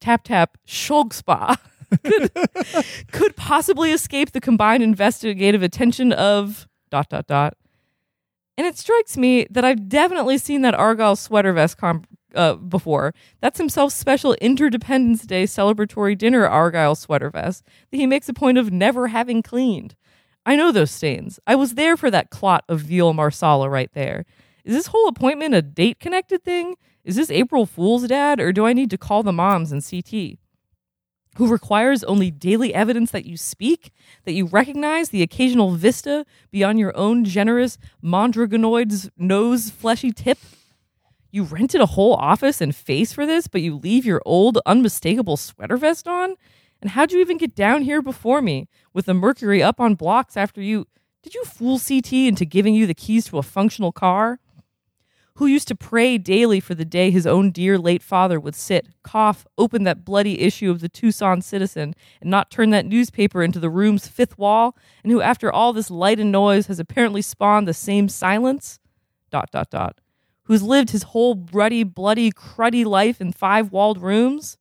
Tap 0.00 0.24
tap 0.24 0.58
shog 0.64 1.14
spa. 1.14 1.56
could, 2.04 2.30
could 3.12 3.36
possibly 3.36 3.92
escape 3.92 4.32
the 4.32 4.40
combined 4.40 4.82
investigative 4.82 5.62
attention 5.62 6.12
of 6.12 6.66
dot 6.90 7.08
dot 7.08 7.26
dot. 7.26 7.56
And 8.56 8.66
it 8.66 8.76
strikes 8.76 9.16
me 9.16 9.46
that 9.50 9.64
I've 9.64 9.88
definitely 9.88 10.38
seen 10.38 10.62
that 10.62 10.74
Argyle 10.74 11.16
sweater 11.16 11.52
vest 11.52 11.78
comp 11.78 12.06
uh, 12.34 12.54
before. 12.54 13.14
That's 13.40 13.58
himself 13.58 13.92
special 13.92 14.34
Interdependence 14.34 15.26
Day 15.26 15.44
celebratory 15.44 16.16
dinner 16.16 16.46
Argyle 16.46 16.94
sweater 16.94 17.30
vest 17.30 17.64
that 17.90 17.96
he 17.96 18.06
makes 18.06 18.28
a 18.28 18.34
point 18.34 18.58
of 18.58 18.70
never 18.72 19.08
having 19.08 19.42
cleaned. 19.42 19.94
I 20.44 20.56
know 20.56 20.72
those 20.72 20.90
stains. 20.90 21.38
I 21.46 21.54
was 21.54 21.74
there 21.74 21.96
for 21.96 22.10
that 22.10 22.30
clot 22.30 22.64
of 22.68 22.80
veal 22.80 23.12
marsala 23.12 23.68
right 23.70 23.90
there. 23.94 24.24
Is 24.64 24.74
this 24.74 24.88
whole 24.88 25.08
appointment 25.08 25.54
a 25.54 25.62
date 25.62 26.00
connected 26.00 26.44
thing? 26.44 26.74
Is 27.04 27.16
this 27.16 27.30
April 27.30 27.66
Fool's 27.66 28.06
dad, 28.06 28.40
or 28.40 28.52
do 28.52 28.66
I 28.66 28.72
need 28.72 28.90
to 28.90 28.98
call 28.98 29.22
the 29.22 29.32
moms 29.32 29.72
and 29.72 29.84
CT? 29.84 30.38
Who 31.36 31.48
requires 31.48 32.04
only 32.04 32.30
daily 32.30 32.74
evidence 32.74 33.10
that 33.10 33.26
you 33.26 33.36
speak, 33.36 33.92
that 34.24 34.32
you 34.32 34.46
recognize 34.46 35.08
the 35.08 35.22
occasional 35.22 35.72
vista 35.72 36.26
beyond 36.50 36.78
your 36.78 36.96
own 36.96 37.24
generous 37.24 37.78
mondragonoid's 38.02 39.10
nose 39.16 39.70
fleshy 39.70 40.12
tip? 40.12 40.38
You 41.30 41.44
rented 41.44 41.80
a 41.80 41.86
whole 41.86 42.14
office 42.14 42.60
and 42.60 42.76
face 42.76 43.12
for 43.12 43.24
this, 43.24 43.48
but 43.48 43.62
you 43.62 43.76
leave 43.76 44.04
your 44.04 44.20
old 44.26 44.58
unmistakable 44.66 45.38
sweater 45.38 45.78
vest 45.78 46.06
on? 46.06 46.34
And 46.82 46.90
how'd 46.90 47.12
you 47.12 47.20
even 47.20 47.38
get 47.38 47.54
down 47.54 47.82
here 47.82 48.02
before 48.02 48.42
me 48.42 48.68
with 48.92 49.06
the 49.06 49.14
mercury 49.14 49.62
up 49.62 49.80
on 49.80 49.94
blocks 49.94 50.36
after 50.36 50.60
you? 50.60 50.86
Did 51.22 51.34
you 51.34 51.44
fool 51.44 51.78
CT 51.78 52.12
into 52.12 52.44
giving 52.44 52.74
you 52.74 52.86
the 52.86 52.94
keys 52.94 53.26
to 53.26 53.38
a 53.38 53.42
functional 53.42 53.92
car? 53.92 54.40
Who 55.42 55.48
used 55.48 55.66
to 55.66 55.74
pray 55.74 56.18
daily 56.18 56.60
for 56.60 56.74
the 56.74 56.84
day 56.84 57.10
his 57.10 57.26
own 57.26 57.50
dear 57.50 57.76
late 57.76 58.02
father 58.02 58.38
would 58.38 58.54
sit, 58.54 58.86
cough, 59.02 59.44
open 59.58 59.82
that 59.82 60.04
bloody 60.04 60.40
issue 60.40 60.70
of 60.70 60.80
the 60.80 60.88
Tucson 60.88 61.42
Citizen, 61.42 61.94
and 62.20 62.30
not 62.30 62.48
turn 62.48 62.70
that 62.70 62.86
newspaper 62.86 63.42
into 63.42 63.58
the 63.58 63.68
room's 63.68 64.06
fifth 64.06 64.38
wall, 64.38 64.76
and 65.02 65.10
who, 65.10 65.20
after 65.20 65.52
all 65.52 65.72
this 65.72 65.90
light 65.90 66.20
and 66.20 66.30
noise, 66.30 66.68
has 66.68 66.78
apparently 66.78 67.22
spawned 67.22 67.66
the 67.66 67.74
same 67.74 68.08
silence? 68.08 68.78
Dot, 69.30 69.50
dot, 69.50 69.68
dot. 69.68 70.00
Who's 70.44 70.62
lived 70.62 70.90
his 70.90 71.02
whole 71.02 71.44
ruddy, 71.52 71.82
bloody, 71.82 72.30
cruddy 72.30 72.84
life 72.84 73.20
in 73.20 73.32
five 73.32 73.72
walled 73.72 74.00
rooms? 74.00 74.58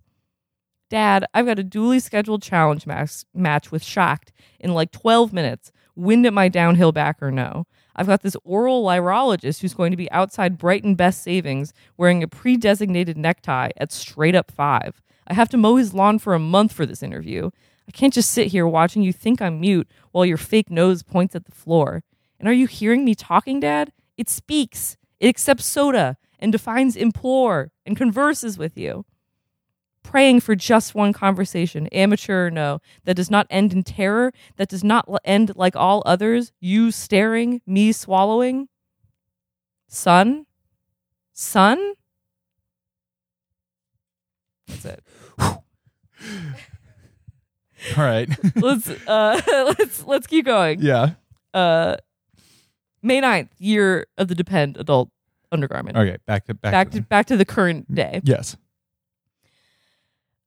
Dad, 0.89 1.25
I've 1.33 1.45
got 1.45 1.59
a 1.59 1.63
duly 1.63 2.00
scheduled 2.00 2.41
challenge 2.41 2.88
match 2.88 3.71
with 3.71 3.83
Schacht 3.83 4.31
in 4.59 4.73
like 4.73 4.91
12 4.91 5.31
minutes. 5.31 5.71
Wind 5.95 6.25
at 6.25 6.33
my 6.33 6.50
downhill 6.50 6.91
back 6.91 7.21
or 7.21 7.29
no. 7.29 7.67
I've 7.95 8.07
got 8.07 8.21
this 8.21 8.38
oral 8.43 8.83
lyrologist 8.83 9.62
who's 9.62 9.74
going 9.74 9.91
to 9.91 9.98
be 9.98 10.12
outside 10.12 10.57
Brighton 10.57 10.95
Best 10.95 11.21
Savings 11.24 11.74
wearing 11.98 12.24
a 12.24 12.27
pre 12.27 12.57
designated 12.57 13.17
necktie 13.17 13.71
at 13.77 13.91
straight 13.91 14.36
up 14.36 14.51
five. 14.51 15.01
I 15.27 15.33
have 15.33 15.50
to 15.50 15.57
mow 15.57 15.75
his 15.75 15.93
lawn 15.93 16.19
for 16.19 16.33
a 16.33 16.39
month 16.39 16.74
for 16.74 16.86
this 16.86 17.03
interview. 17.03 17.51
I 17.88 17.91
can't 17.91 18.13
just 18.13 18.31
sit 18.31 18.48
here 18.48 18.67
watching 18.67 19.01
you 19.01 19.13
think 19.13 19.41
I'm 19.41 19.60
mute 19.60 19.89
while 20.12 20.25
your 20.25 20.38
fake 20.38 20.69
nose 20.69 21.03
points 21.03 21.36
at 21.36 21.45
the 21.45 21.51
floor. 21.51 22.03
And 22.39 22.48
are 22.48 22.53
you 22.53 22.67
hearing 22.67 23.05
me 23.05 23.15
talking, 23.15 23.60
Dad? 23.60 23.91
It 24.17 24.29
speaks, 24.29 24.98
it 25.19 25.27
accepts 25.27 25.65
soda 25.65 26.17
and 26.39 26.51
defines 26.51 26.95
implore 26.95 27.71
and 27.86 27.95
converses 27.98 28.57
with 28.57 28.77
you 28.77 29.05
praying 30.03 30.39
for 30.41 30.55
just 30.55 30.96
one 30.96 31.13
conversation, 31.13 31.88
amateur 31.88 32.48
or 32.48 32.51
no, 32.51 32.79
that 33.05 33.15
does 33.15 33.29
not 33.31 33.48
end 33.50 33.72
in 33.74 33.84
terror, 33.84 34.34
that 34.58 34.70
does 34.70 34.84
not 34.84 35.08
end 35.24 35.51
like 35.55 35.75
all 35.75 36.01
others, 36.05 36.51
you 36.60 36.91
staring, 36.91 37.62
me 37.65 37.91
swallowing? 37.91 38.67
Son? 39.88 40.46
Son? 41.34 41.93
That's 44.67 44.86
it. 44.86 45.03
All 47.98 48.03
right. 48.05 48.29
let's 48.58 48.88
uh 49.08 49.41
let's 49.79 50.05
let's 50.05 50.27
keep 50.27 50.46
going. 50.46 50.81
yeah. 50.81 51.12
Uh 51.53 51.98
May 53.01 53.20
9th, 53.20 53.50
year 53.58 54.05
of 54.17 54.27
the 54.27 54.36
Depend 54.36 54.77
adult 54.77 55.10
undergarment. 55.51 55.98
Okay. 55.98 56.17
Back 56.27 56.46
to 56.46 56.53
back, 56.53 56.72
Back 56.72 56.91
to, 56.91 56.98
to 57.00 57.03
back 57.03 57.25
to 57.27 57.38
the 57.38 57.46
current 57.46 57.93
day. 57.93 58.22
yes. 58.24 58.55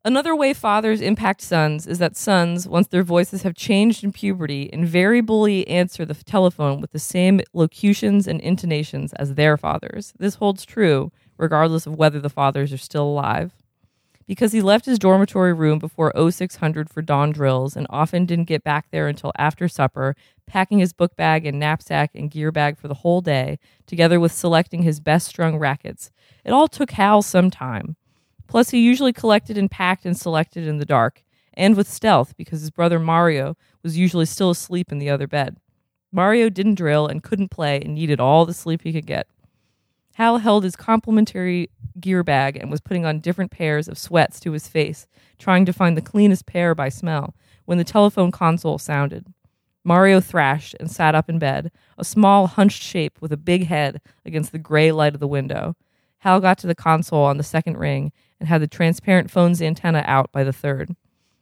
Another 0.06 0.36
way 0.36 0.52
fathers 0.52 1.00
impact 1.00 1.40
sons 1.40 1.86
is 1.86 1.98
that 1.98 2.14
sons, 2.14 2.68
once 2.68 2.88
their 2.88 3.02
voices 3.02 3.42
have 3.42 3.54
changed 3.54 4.04
in 4.04 4.12
puberty, 4.12 4.68
invariably 4.70 5.66
answer 5.66 6.04
the 6.04 6.12
telephone 6.12 6.82
with 6.82 6.92
the 6.92 6.98
same 6.98 7.40
locutions 7.54 8.28
and 8.28 8.38
intonations 8.42 9.14
as 9.14 9.34
their 9.34 9.56
fathers. 9.56 10.12
This 10.18 10.34
holds 10.34 10.66
true 10.66 11.10
regardless 11.38 11.86
of 11.86 11.96
whether 11.96 12.20
the 12.20 12.28
fathers 12.28 12.70
are 12.70 12.76
still 12.76 13.04
alive. 13.04 13.54
Because 14.26 14.52
he 14.52 14.60
left 14.60 14.84
his 14.84 14.98
dormitory 14.98 15.54
room 15.54 15.78
before 15.78 16.12
0600 16.14 16.90
for 16.90 17.00
dawn 17.00 17.32
drills 17.32 17.74
and 17.74 17.86
often 17.88 18.26
didn't 18.26 18.44
get 18.44 18.62
back 18.62 18.90
there 18.90 19.08
until 19.08 19.32
after 19.38 19.68
supper, 19.68 20.16
packing 20.46 20.80
his 20.80 20.92
book 20.92 21.16
bag 21.16 21.46
and 21.46 21.58
knapsack 21.58 22.10
and 22.14 22.30
gear 22.30 22.52
bag 22.52 22.78
for 22.78 22.88
the 22.88 22.94
whole 22.94 23.22
day, 23.22 23.58
together 23.86 24.20
with 24.20 24.32
selecting 24.32 24.82
his 24.82 25.00
best 25.00 25.26
strung 25.26 25.56
rackets. 25.56 26.10
It 26.44 26.52
all 26.52 26.68
took 26.68 26.90
Hal 26.90 27.22
some 27.22 27.50
time. 27.50 27.96
Plus, 28.46 28.70
he 28.70 28.78
usually 28.80 29.12
collected 29.12 29.58
and 29.58 29.70
packed 29.70 30.04
and 30.06 30.16
selected 30.16 30.66
in 30.66 30.78
the 30.78 30.84
dark, 30.84 31.22
and 31.54 31.76
with 31.76 31.90
stealth 31.90 32.36
because 32.36 32.60
his 32.60 32.70
brother 32.70 32.98
Mario 32.98 33.56
was 33.82 33.96
usually 33.96 34.26
still 34.26 34.50
asleep 34.50 34.90
in 34.92 34.98
the 34.98 35.10
other 35.10 35.26
bed. 35.26 35.56
Mario 36.12 36.48
didn't 36.48 36.76
drill 36.76 37.06
and 37.06 37.22
couldn't 37.22 37.50
play 37.50 37.80
and 37.80 37.94
needed 37.94 38.20
all 38.20 38.46
the 38.46 38.54
sleep 38.54 38.82
he 38.82 38.92
could 38.92 39.06
get. 39.06 39.26
Hal 40.14 40.38
held 40.38 40.62
his 40.62 40.76
complimentary 40.76 41.70
gear 41.98 42.22
bag 42.22 42.56
and 42.56 42.70
was 42.70 42.80
putting 42.80 43.04
on 43.04 43.18
different 43.18 43.50
pairs 43.50 43.88
of 43.88 43.98
sweats 43.98 44.38
to 44.40 44.52
his 44.52 44.68
face, 44.68 45.08
trying 45.38 45.64
to 45.64 45.72
find 45.72 45.96
the 45.96 46.02
cleanest 46.02 46.46
pair 46.46 46.74
by 46.74 46.88
smell, 46.88 47.34
when 47.64 47.78
the 47.78 47.84
telephone 47.84 48.30
console 48.30 48.78
sounded. 48.78 49.26
Mario 49.82 50.20
thrashed 50.20 50.76
and 50.78 50.90
sat 50.90 51.14
up 51.14 51.28
in 51.28 51.38
bed, 51.38 51.70
a 51.98 52.04
small, 52.04 52.46
hunched 52.46 52.82
shape 52.82 53.18
with 53.20 53.32
a 53.32 53.36
big 53.36 53.66
head 53.66 54.00
against 54.24 54.52
the 54.52 54.58
gray 54.58 54.92
light 54.92 55.14
of 55.14 55.20
the 55.20 55.28
window. 55.28 55.76
Hal 56.24 56.40
got 56.40 56.56
to 56.56 56.66
the 56.66 56.74
console 56.74 57.22
on 57.22 57.36
the 57.36 57.42
second 57.42 57.76
ring 57.76 58.10
and 58.40 58.48
had 58.48 58.62
the 58.62 58.66
transparent 58.66 59.30
phone's 59.30 59.60
antenna 59.60 60.02
out 60.06 60.32
by 60.32 60.42
the 60.42 60.54
third. 60.54 60.96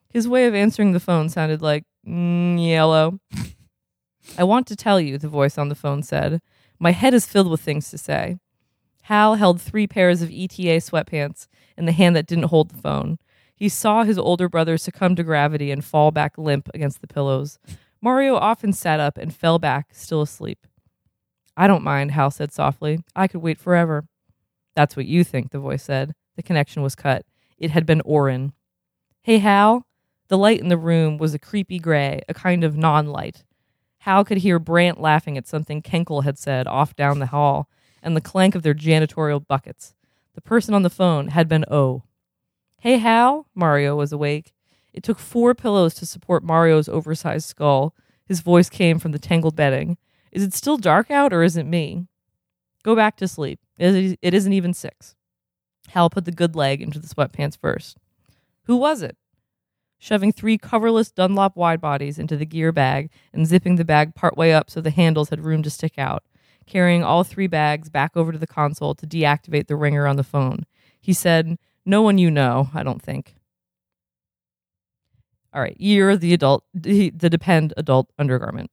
His 0.08 0.26
way 0.26 0.44
of 0.46 0.56
answering 0.56 0.90
the 0.90 0.98
phone 0.98 1.28
sounded 1.28 1.62
like, 1.62 1.84
mm, 2.04 2.60
yellow. 2.60 3.20
I 4.38 4.42
want 4.42 4.66
to 4.66 4.76
tell 4.76 5.00
you, 5.00 5.18
the 5.18 5.28
voice 5.28 5.56
on 5.56 5.68
the 5.68 5.76
phone 5.76 6.02
said. 6.02 6.42
My 6.80 6.90
head 6.90 7.14
is 7.14 7.26
filled 7.26 7.48
with 7.48 7.60
things 7.60 7.90
to 7.90 7.96
say. 7.96 8.38
Hal 9.02 9.36
held 9.36 9.60
three 9.60 9.86
pairs 9.86 10.20
of 10.20 10.30
ETA 10.30 10.78
sweatpants 10.78 11.46
in 11.78 11.84
the 11.84 11.92
hand 11.92 12.16
that 12.16 12.26
didn't 12.26 12.50
hold 12.50 12.70
the 12.70 12.82
phone. 12.82 13.20
He 13.54 13.68
saw 13.68 14.02
his 14.02 14.18
older 14.18 14.48
brother 14.48 14.76
succumb 14.76 15.14
to 15.14 15.22
gravity 15.22 15.70
and 15.70 15.84
fall 15.84 16.10
back 16.10 16.36
limp 16.36 16.68
against 16.74 17.02
the 17.02 17.06
pillows. 17.06 17.60
Mario 18.00 18.34
often 18.34 18.72
sat 18.72 18.98
up 18.98 19.16
and 19.16 19.32
fell 19.32 19.60
back, 19.60 19.90
still 19.92 20.22
asleep. 20.22 20.66
I 21.56 21.68
don't 21.68 21.84
mind, 21.84 22.10
Hal 22.10 22.32
said 22.32 22.50
softly. 22.50 22.98
I 23.14 23.28
could 23.28 23.42
wait 23.42 23.60
forever. 23.60 24.06
That's 24.74 24.96
what 24.96 25.06
you 25.06 25.24
think, 25.24 25.50
the 25.50 25.58
voice 25.58 25.82
said. 25.82 26.14
The 26.36 26.42
connection 26.42 26.82
was 26.82 26.94
cut. 26.94 27.24
It 27.58 27.70
had 27.70 27.86
been 27.86 28.00
Orin. 28.02 28.52
Hey, 29.22 29.38
Hal? 29.38 29.86
The 30.28 30.38
light 30.38 30.60
in 30.60 30.68
the 30.68 30.78
room 30.78 31.18
was 31.18 31.34
a 31.34 31.38
creepy 31.38 31.78
gray, 31.78 32.22
a 32.28 32.34
kind 32.34 32.64
of 32.64 32.76
non 32.76 33.06
light. 33.06 33.44
Hal 33.98 34.24
could 34.24 34.38
hear 34.38 34.58
Brandt 34.58 35.00
laughing 35.00 35.38
at 35.38 35.46
something 35.46 35.82
Kenkle 35.82 36.24
had 36.24 36.38
said 36.38 36.66
off 36.66 36.96
down 36.96 37.18
the 37.18 37.26
hall 37.26 37.68
and 38.02 38.16
the 38.16 38.20
clank 38.20 38.54
of 38.54 38.62
their 38.62 38.74
janitorial 38.74 39.46
buckets. 39.46 39.94
The 40.34 40.40
person 40.40 40.74
on 40.74 40.82
the 40.82 40.90
phone 40.90 41.28
had 41.28 41.48
been 41.48 41.64
O. 41.70 42.02
Hey, 42.80 42.98
Hal? 42.98 43.46
Mario 43.54 43.94
was 43.94 44.12
awake. 44.12 44.52
It 44.92 45.02
took 45.02 45.18
four 45.18 45.54
pillows 45.54 45.94
to 45.94 46.06
support 46.06 46.42
Mario's 46.42 46.88
oversized 46.88 47.48
skull. 47.48 47.94
His 48.26 48.40
voice 48.40 48.68
came 48.68 48.98
from 48.98 49.12
the 49.12 49.18
tangled 49.18 49.54
bedding. 49.54 49.98
Is 50.32 50.42
it 50.42 50.54
still 50.54 50.78
dark 50.78 51.10
out 51.10 51.32
or 51.32 51.42
is 51.42 51.56
it 51.56 51.66
me? 51.66 52.08
Go 52.82 52.96
back 52.96 53.16
to 53.18 53.28
sleep. 53.28 53.60
It 53.78 54.34
isn't 54.34 54.52
even 54.52 54.74
six. 54.74 55.14
Hal 55.88 56.10
put 56.10 56.24
the 56.24 56.32
good 56.32 56.54
leg 56.56 56.80
into 56.80 56.98
the 56.98 57.06
sweatpants 57.08 57.58
first. 57.58 57.96
Who 58.64 58.76
was 58.76 59.02
it? 59.02 59.16
Shoving 59.98 60.32
three 60.32 60.58
coverless 60.58 61.14
Dunlop 61.14 61.56
wide 61.56 61.80
bodies 61.80 62.18
into 62.18 62.36
the 62.36 62.46
gear 62.46 62.72
bag 62.72 63.10
and 63.32 63.46
zipping 63.46 63.76
the 63.76 63.84
bag 63.84 64.14
partway 64.14 64.50
up 64.50 64.68
so 64.68 64.80
the 64.80 64.90
handles 64.90 65.30
had 65.30 65.44
room 65.44 65.62
to 65.62 65.70
stick 65.70 65.96
out, 65.96 66.24
carrying 66.66 67.04
all 67.04 67.22
three 67.22 67.46
bags 67.46 67.88
back 67.88 68.16
over 68.16 68.32
to 68.32 68.38
the 68.38 68.46
console 68.46 68.94
to 68.96 69.06
deactivate 69.06 69.68
the 69.68 69.76
ringer 69.76 70.06
on 70.06 70.16
the 70.16 70.24
phone. 70.24 70.66
He 71.00 71.12
said, 71.12 71.56
No 71.86 72.02
one 72.02 72.18
you 72.18 72.30
know, 72.30 72.70
I 72.74 72.82
don't 72.82 73.02
think. 73.02 73.36
All 75.54 75.60
right, 75.60 75.76
you're 75.78 76.16
the 76.16 76.32
adult, 76.32 76.64
the 76.74 77.10
depend 77.10 77.74
adult 77.76 78.10
undergarment. 78.18 78.70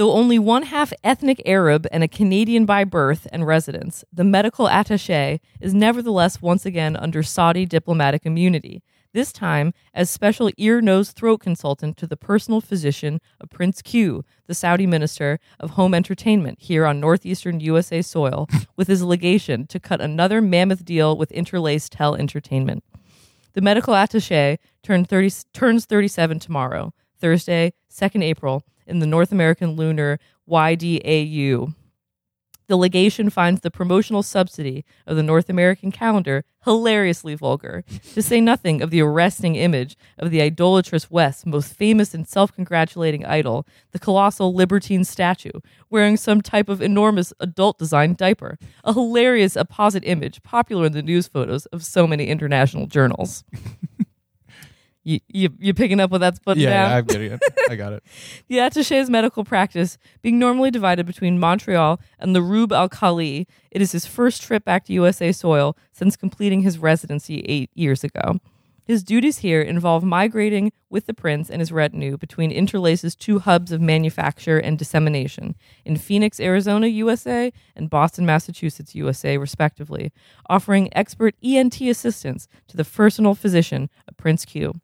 Though 0.00 0.12
only 0.12 0.38
one 0.38 0.62
half 0.62 0.94
ethnic 1.04 1.42
Arab 1.44 1.86
and 1.92 2.02
a 2.02 2.08
Canadian 2.08 2.64
by 2.64 2.84
birth 2.84 3.26
and 3.30 3.46
residence, 3.46 4.02
the 4.10 4.24
medical 4.24 4.66
attache 4.66 5.42
is 5.60 5.74
nevertheless 5.74 6.40
once 6.40 6.64
again 6.64 6.96
under 6.96 7.22
Saudi 7.22 7.66
diplomatic 7.66 8.24
immunity, 8.24 8.82
this 9.12 9.30
time 9.30 9.74
as 9.92 10.08
special 10.08 10.50
ear, 10.56 10.80
nose, 10.80 11.10
throat 11.10 11.40
consultant 11.40 11.98
to 11.98 12.06
the 12.06 12.16
personal 12.16 12.62
physician 12.62 13.20
of 13.42 13.50
Prince 13.50 13.82
Q, 13.82 14.24
the 14.46 14.54
Saudi 14.54 14.86
minister 14.86 15.38
of 15.58 15.72
home 15.72 15.92
entertainment 15.92 16.60
here 16.62 16.86
on 16.86 16.98
northeastern 16.98 17.60
USA 17.60 18.00
soil, 18.00 18.48
with 18.76 18.88
his 18.88 19.02
legation 19.02 19.66
to 19.66 19.78
cut 19.78 20.00
another 20.00 20.40
mammoth 20.40 20.82
deal 20.82 21.14
with 21.14 21.30
Interlace 21.30 21.90
Tel 21.90 22.14
Entertainment. 22.14 22.82
The 23.52 23.60
medical 23.60 23.94
attache 23.94 24.60
turn 24.82 25.04
30, 25.04 25.30
turns 25.52 25.84
37 25.84 26.38
tomorrow, 26.38 26.94
Thursday, 27.20 27.74
2nd 27.92 28.22
April, 28.24 28.64
in 28.90 28.98
the 28.98 29.06
North 29.06 29.32
American 29.32 29.76
Lunar 29.76 30.18
YDAU. 30.48 31.74
The 32.66 32.76
legation 32.76 33.30
finds 33.30 33.62
the 33.62 33.70
promotional 33.70 34.22
subsidy 34.22 34.84
of 35.06 35.16
the 35.16 35.22
North 35.22 35.48
American 35.48 35.90
calendar 35.90 36.44
hilariously 36.64 37.34
vulgar, 37.34 37.84
to 38.12 38.22
say 38.22 38.40
nothing 38.40 38.82
of 38.82 38.90
the 38.90 39.00
arresting 39.00 39.56
image 39.56 39.96
of 40.18 40.30
the 40.30 40.42
idolatrous 40.42 41.10
West's 41.10 41.46
most 41.46 41.74
famous 41.74 42.14
and 42.14 42.28
self 42.28 42.52
congratulating 42.52 43.24
idol, 43.24 43.66
the 43.92 43.98
colossal 43.98 44.54
Libertine 44.54 45.04
statue, 45.04 45.60
wearing 45.88 46.16
some 46.16 46.40
type 46.40 46.68
of 46.68 46.82
enormous 46.82 47.32
adult 47.40 47.78
designed 47.78 48.16
diaper. 48.16 48.58
A 48.84 48.92
hilarious 48.92 49.56
apposite 49.56 50.04
image 50.04 50.42
popular 50.42 50.86
in 50.86 50.92
the 50.92 51.02
news 51.02 51.28
photos 51.28 51.66
of 51.66 51.84
so 51.84 52.06
many 52.06 52.26
international 52.26 52.86
journals. 52.86 53.44
You, 55.10 55.18
you 55.26 55.48
you 55.58 55.74
picking 55.74 55.98
up 55.98 56.12
what 56.12 56.18
that's 56.18 56.38
putting 56.38 56.62
yeah, 56.62 56.70
down? 56.70 56.90
yeah, 56.90 56.96
I'm 56.98 57.04
getting 57.04 57.32
it. 57.32 57.42
I 57.68 57.74
got 57.74 57.92
it. 57.92 58.04
The 58.48 58.58
attache's 58.58 59.10
medical 59.10 59.44
practice 59.44 59.98
being 60.22 60.38
normally 60.38 60.70
divided 60.70 61.04
between 61.04 61.38
Montreal 61.38 62.00
and 62.18 62.34
the 62.34 62.42
Rub 62.42 62.72
al 62.72 62.88
Khali, 62.88 63.48
it 63.72 63.82
is 63.82 63.90
his 63.90 64.06
first 64.06 64.40
trip 64.42 64.64
back 64.64 64.84
to 64.84 64.92
USA 64.92 65.32
soil 65.32 65.76
since 65.92 66.16
completing 66.16 66.62
his 66.62 66.78
residency 66.78 67.40
eight 67.40 67.70
years 67.74 68.04
ago. 68.04 68.38
His 68.84 69.02
duties 69.02 69.38
here 69.38 69.62
involve 69.62 70.02
migrating 70.04 70.72
with 70.88 71.06
the 71.06 71.14
prince 71.14 71.50
and 71.50 71.60
his 71.60 71.70
retinue 71.70 72.16
between 72.16 72.50
Interlace's 72.50 73.14
two 73.14 73.40
hubs 73.40 73.72
of 73.72 73.80
manufacture 73.80 74.58
and 74.58 74.78
dissemination 74.78 75.54
in 75.84 75.96
Phoenix, 75.96 76.40
Arizona, 76.40 76.86
USA, 76.88 77.52
and 77.76 77.90
Boston, 77.90 78.26
Massachusetts, 78.26 78.94
USA, 78.94 79.38
respectively, 79.38 80.12
offering 80.48 80.88
expert 80.92 81.34
ENT 81.42 81.80
assistance 81.82 82.48
to 82.68 82.76
the 82.76 82.84
personal 82.84 83.34
physician 83.34 83.90
of 84.08 84.16
Prince 84.16 84.44
Q. 84.44 84.80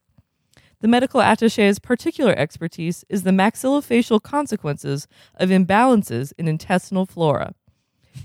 The 0.81 0.89
medical 0.89 1.21
attache's 1.23 1.79
particular 1.79 2.35
expertise 2.37 3.05
is 3.09 3.23
the 3.23 3.31
maxillofacial 3.31 4.23
consequences 4.23 5.09
of 5.35 5.49
imbalances 5.49 6.35
in 6.37 6.49
intestinal 6.49 7.07
flora. 7.07 7.55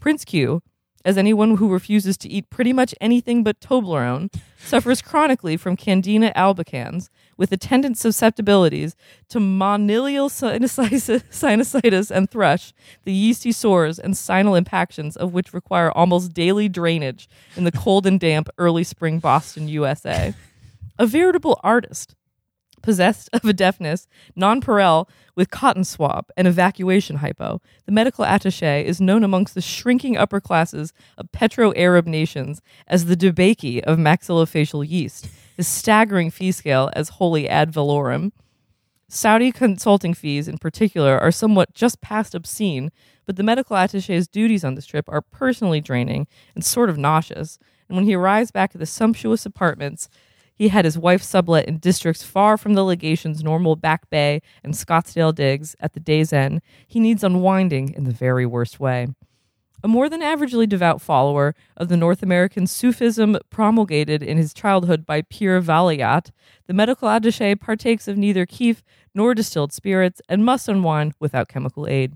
Prince 0.01 0.25
Q, 0.25 0.61
as 1.05 1.17
anyone 1.17 1.55
who 1.57 1.69
refuses 1.69 2.17
to 2.17 2.29
eat 2.29 2.49
pretty 2.49 2.73
much 2.73 2.93
anything 2.99 3.43
but 3.43 3.61
Toblerone, 3.61 4.31
suffers 4.57 5.01
chronically 5.01 5.55
from 5.55 5.77
Candida 5.77 6.31
albicans 6.35 7.07
with 7.37 7.53
attendant 7.53 7.97
susceptibilities 7.97 8.95
to 9.29 9.39
monilial 9.39 10.29
sinusitis 11.31 12.11
and 12.11 12.29
thrush, 12.29 12.73
the 13.05 13.13
yeasty 13.13 13.51
sores 13.51 13.97
and 13.97 14.13
sinal 14.13 14.57
impactions 14.57 15.15
of 15.15 15.33
which 15.33 15.53
require 15.53 15.91
almost 15.91 16.33
daily 16.33 16.67
drainage 16.67 17.29
in 17.55 17.63
the 17.63 17.71
cold 17.71 18.05
and 18.05 18.19
damp 18.19 18.49
early 18.57 18.83
spring 18.83 19.19
Boston, 19.19 19.69
USA. 19.69 20.33
A 20.99 21.07
veritable 21.07 21.59
artist, 21.63 22.15
possessed 22.81 23.29
of 23.33 23.45
a 23.45 23.53
deafness 23.53 24.07
non-pareil 24.35 25.07
with 25.35 25.51
cotton 25.51 25.83
swab 25.83 26.29
and 26.35 26.47
evacuation 26.47 27.17
hypo. 27.17 27.61
The 27.85 27.91
medical 27.91 28.25
attaché 28.25 28.83
is 28.83 29.01
known 29.01 29.23
amongst 29.23 29.55
the 29.55 29.61
shrinking 29.61 30.17
upper 30.17 30.39
classes 30.39 30.93
of 31.17 31.31
petro-Arab 31.31 32.07
nations 32.07 32.61
as 32.87 33.05
the 33.05 33.17
DeBakey 33.17 33.81
of 33.83 33.97
maxillofacial 33.97 34.87
yeast, 34.87 35.27
his 35.57 35.67
staggering 35.67 36.31
fee 36.31 36.51
scale 36.51 36.89
as 36.93 37.09
holy 37.09 37.47
ad 37.47 37.71
valorem. 37.71 38.31
Saudi 39.07 39.51
consulting 39.51 40.13
fees, 40.13 40.47
in 40.47 40.57
particular, 40.57 41.19
are 41.19 41.31
somewhat 41.31 41.73
just 41.73 41.99
past 41.99 42.33
obscene, 42.33 42.91
but 43.25 43.35
the 43.35 43.43
medical 43.43 43.75
attaché's 43.75 44.27
duties 44.27 44.63
on 44.63 44.75
this 44.75 44.85
trip 44.85 45.05
are 45.09 45.21
personally 45.21 45.81
draining 45.81 46.27
and 46.55 46.63
sort 46.63 46.89
of 46.89 46.97
nauseous. 46.97 47.59
And 47.89 47.97
when 47.97 48.05
he 48.05 48.15
arrives 48.15 48.51
back 48.51 48.73
at 48.73 48.79
the 48.79 48.85
sumptuous 48.85 49.45
apartments 49.45 50.07
he 50.61 50.67
had 50.67 50.85
his 50.85 50.95
wife 50.95 51.23
sublet 51.23 51.65
in 51.65 51.79
districts 51.79 52.21
far 52.21 52.55
from 52.55 52.75
the 52.75 52.83
legation's 52.83 53.43
normal 53.43 53.75
Back 53.75 54.07
Bay 54.11 54.43
and 54.63 54.75
Scottsdale 54.75 55.33
digs 55.33 55.75
at 55.79 55.93
the 55.93 55.99
day's 55.99 56.31
end. 56.31 56.61
He 56.87 56.99
needs 56.99 57.23
unwinding 57.23 57.95
in 57.95 58.03
the 58.03 58.11
very 58.11 58.45
worst 58.45 58.79
way. 58.79 59.07
A 59.83 59.87
more 59.87 60.07
than 60.07 60.21
averagely 60.21 60.69
devout 60.69 61.01
follower 61.01 61.55
of 61.77 61.89
the 61.89 61.97
North 61.97 62.21
American 62.21 62.67
Sufism 62.67 63.39
promulgated 63.49 64.21
in 64.21 64.37
his 64.37 64.53
childhood 64.53 65.03
by 65.03 65.23
Pir 65.23 65.59
Vilayat, 65.63 66.29
the 66.67 66.75
medical 66.75 67.09
attaché 67.09 67.59
partakes 67.59 68.07
of 68.07 68.15
neither 68.15 68.45
keef 68.45 68.83
nor 69.15 69.33
distilled 69.33 69.73
spirits 69.73 70.21
and 70.29 70.45
must 70.45 70.69
unwind 70.69 71.15
without 71.19 71.49
chemical 71.49 71.87
aid. 71.87 72.15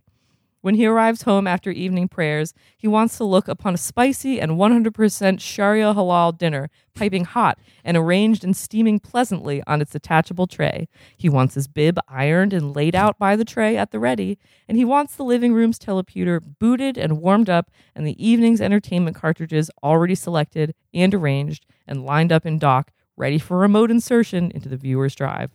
When 0.66 0.74
he 0.74 0.88
arrives 0.88 1.22
home 1.22 1.46
after 1.46 1.70
evening 1.70 2.08
prayers, 2.08 2.56
he 2.76 2.88
wants 2.88 3.18
to 3.18 3.24
look 3.24 3.48
upon 3.48 3.76
a 3.76 3.78
spicy 3.78 4.42
and 4.42 4.54
100% 4.54 5.40
Sharia 5.40 5.94
halal 5.94 6.36
dinner, 6.36 6.72
piping 6.96 7.26
hot 7.26 7.60
and 7.84 7.96
arranged 7.96 8.44
and 8.44 8.58
steaming 8.58 9.00
pleasantly 9.00 9.62
on 9.68 9.80
its 9.80 9.94
attachable 9.94 10.48
tray. 10.48 10.88
He 11.16 11.30
wants 11.30 11.54
his 11.54 11.68
bib 11.68 12.00
ironed 12.08 12.52
and 12.52 12.76
laid 12.76 12.96
out 12.96 13.20
by 13.20 13.36
the 13.36 13.46
tray 13.46 13.78
at 13.78 13.92
the 13.92 14.00
ready, 14.00 14.40
and 14.68 14.76
he 14.76 14.84
wants 14.84 15.16
the 15.16 15.24
living 15.24 15.54
room's 15.54 15.78
teleputer 15.78 16.42
booted 16.58 16.98
and 16.98 17.22
warmed 17.22 17.48
up 17.48 17.70
and 17.94 18.08
the 18.08 18.28
evening's 18.28 18.60
entertainment 18.60 19.16
cartridges 19.16 19.70
already 19.84 20.16
selected 20.16 20.74
and 20.96 21.14
arranged 21.14 21.68
and 21.86 22.06
lined 22.06 22.32
up 22.32 22.44
in 22.44 22.58
dock, 22.58 22.92
ready 23.16 23.38
for 23.38 23.60
remote 23.60 23.92
insertion 23.92 24.50
into 24.50 24.68
the 24.68 24.78
viewer's 24.78 25.14
drive. 25.14 25.52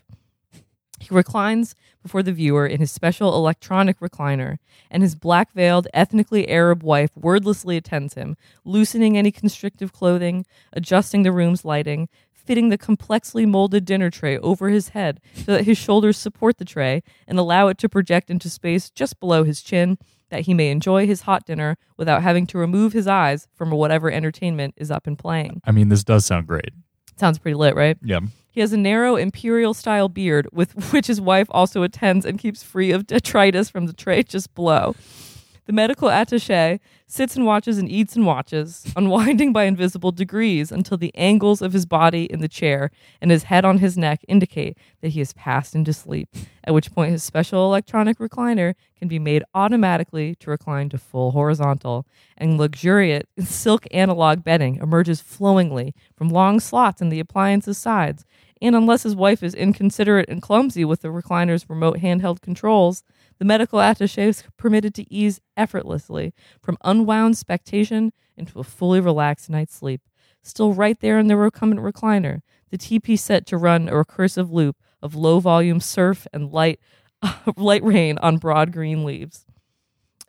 He 1.01 1.15
reclines 1.15 1.75
before 2.03 2.23
the 2.23 2.33
viewer 2.33 2.67
in 2.67 2.79
his 2.79 2.93
special 2.93 3.35
electronic 3.35 3.99
recliner, 4.01 4.59
and 4.91 5.03
his 5.03 5.15
black 5.15 5.53
veiled, 5.53 5.89
ethnically 5.95 6.49
Arab 6.49 6.83
wife 6.83 7.11
wordlessly 7.17 7.77
attends 7.77 8.15
him, 8.15 8.37
loosening 8.65 9.17
any 9.17 9.33
constrictive 9.33 9.93
clothing, 9.93 10.45
adjusting 10.73 11.23
the 11.23 11.33
room's 11.33 11.65
lighting, 11.65 12.09
fitting 12.33 12.69
the 12.69 12.79
complexly 12.79 13.47
molded 13.47 13.85
dinner 13.85 14.11
tray 14.11 14.37
over 14.39 14.69
his 14.69 14.91
head 14.91 15.21
so 15.35 15.53
that 15.53 15.65
his 15.65 15.79
shoulders 15.79 16.17
support 16.17 16.59
the 16.59 16.65
tray 16.65 17.03
and 17.27 17.39
allow 17.39 17.69
it 17.69 17.79
to 17.79 17.89
project 17.89 18.31
into 18.31 18.51
space 18.51 18.91
just 18.91 19.19
below 19.21 19.45
his 19.45 19.63
chin, 19.63 19.99
that 20.31 20.43
he 20.43 20.55
may 20.55 20.71
enjoy 20.71 21.07
his 21.07 21.23
hot 21.23 21.47
dinner 21.47 21.77
without 21.97 22.23
having 22.23 22.47
to 22.47 22.59
remove 22.59 22.93
his 22.93 23.07
eyes 23.07 23.49
from 23.55 23.71
whatever 23.71 24.11
entertainment 24.11 24.75
is 24.77 24.91
up 24.91 25.07
and 25.07 25.19
playing. 25.19 25.61
I 25.65 25.73
mean, 25.73 25.89
this 25.89 26.05
does 26.05 26.27
sound 26.27 26.47
great. 26.47 26.71
Sounds 27.17 27.39
pretty 27.39 27.55
lit, 27.55 27.75
right? 27.75 27.99
Yeah. 28.03 28.21
He 28.51 28.61
has 28.61 28.73
a 28.73 28.77
narrow 28.77 29.17
imperial 29.17 29.75
style 29.75 30.09
beard 30.09 30.49
with 30.53 30.73
which 30.93 31.07
his 31.07 31.21
wife 31.21 31.47
also 31.51 31.83
attends 31.83 32.27
and 32.27 32.39
keeps 32.39 32.63
free 32.63 32.91
of 32.91 33.07
detritus 33.07 33.71
from 33.71 33.87
the 33.87 33.93
tray 33.93 34.23
just 34.23 34.55
below. 34.55 34.95
The 35.67 35.73
medical 35.73 36.11
attache 36.11 36.81
sits 37.07 37.37
and 37.37 37.45
watches 37.45 37.79
and 37.79 37.89
eats 37.89 38.17
and 38.17 38.25
watches, 38.25 38.91
unwinding 38.97 39.53
by 39.53 39.65
invisible 39.65 40.13
degrees 40.13 40.73
until 40.73 40.97
the 40.97 41.15
angles 41.15 41.61
of 41.61 41.73
his 41.73 41.87
body 41.87 42.25
in 42.25 42.41
the 42.41 42.49
chair 42.49 42.91
and 43.21 43.31
his 43.31 43.45
head 43.45 43.65
on 43.65 43.79
his 43.79 43.99
neck 43.99 44.21
indicate 44.29 44.79
that 45.01 45.09
he 45.09 45.19
has 45.19 45.33
passed 45.33 45.75
into 45.75 45.93
sleep, 45.93 46.29
at 46.65 46.75
which 46.75 46.93
point 46.93 47.13
his 47.13 47.23
special 47.23 47.65
electronic 47.65 48.19
recliner 48.19 48.75
can 48.99 49.09
be 49.09 49.19
made 49.19 49.45
automatically 49.55 50.35
to 50.37 50.51
recline 50.51 50.89
to 50.89 50.99
full 50.99 51.33
horizontal, 51.33 52.07
and 52.37 52.59
luxuriant 52.59 53.27
silk 53.39 53.87
analog 53.91 54.45
bedding 54.45 54.77
emerges 54.77 55.21
flowingly 55.21 55.95
from 56.17 56.31
long 56.31 56.61
slots 56.61 57.01
in 57.01 57.09
the 57.09 57.21
appliance's 57.21 57.79
sides. 57.79 58.25
And 58.63 58.77
unless 58.77 59.05
his 59.05 59.17
wife 59.17 59.43
is 59.43 59.55
inconsiderate 59.55 60.29
and 60.29 60.43
clumsy 60.43 60.85
with 60.85 61.01
the 61.01 61.09
recliner's 61.09 61.69
remote 61.69 61.99
handheld 61.99 62.43
controls, 62.43 63.03
the 63.41 63.47
medical 63.47 63.79
attaché 63.79 64.29
is 64.29 64.45
permitted 64.59 64.95
to 64.95 65.13
ease 65.13 65.41
effortlessly 65.57 66.35
from 66.63 66.77
unwound 66.85 67.39
spectation 67.39 68.13
into 68.37 68.61
a 68.61 68.65
fully 68.65 69.01
relaxed 69.01 69.49
night's 69.49 69.75
sleep. 69.75 70.03
Still 70.43 70.75
right 70.75 71.01
there 71.01 71.19
in 71.19 71.27
the 71.27 71.37
recumbent 71.37 71.81
recliner, 71.81 72.43
the 72.69 72.77
TP 72.77 73.19
set 73.19 73.47
to 73.47 73.57
run 73.57 73.89
a 73.89 73.93
recursive 73.93 74.53
loop 74.53 74.77
of 75.03 75.15
low 75.15 75.41
volume 75.41 75.81
surf 75.81 76.27
and 76.35 76.53
light 76.53 76.81
light 77.57 77.83
rain 77.83 78.19
on 78.19 78.37
broad 78.37 78.73
green 78.73 79.05
leaves 79.05 79.47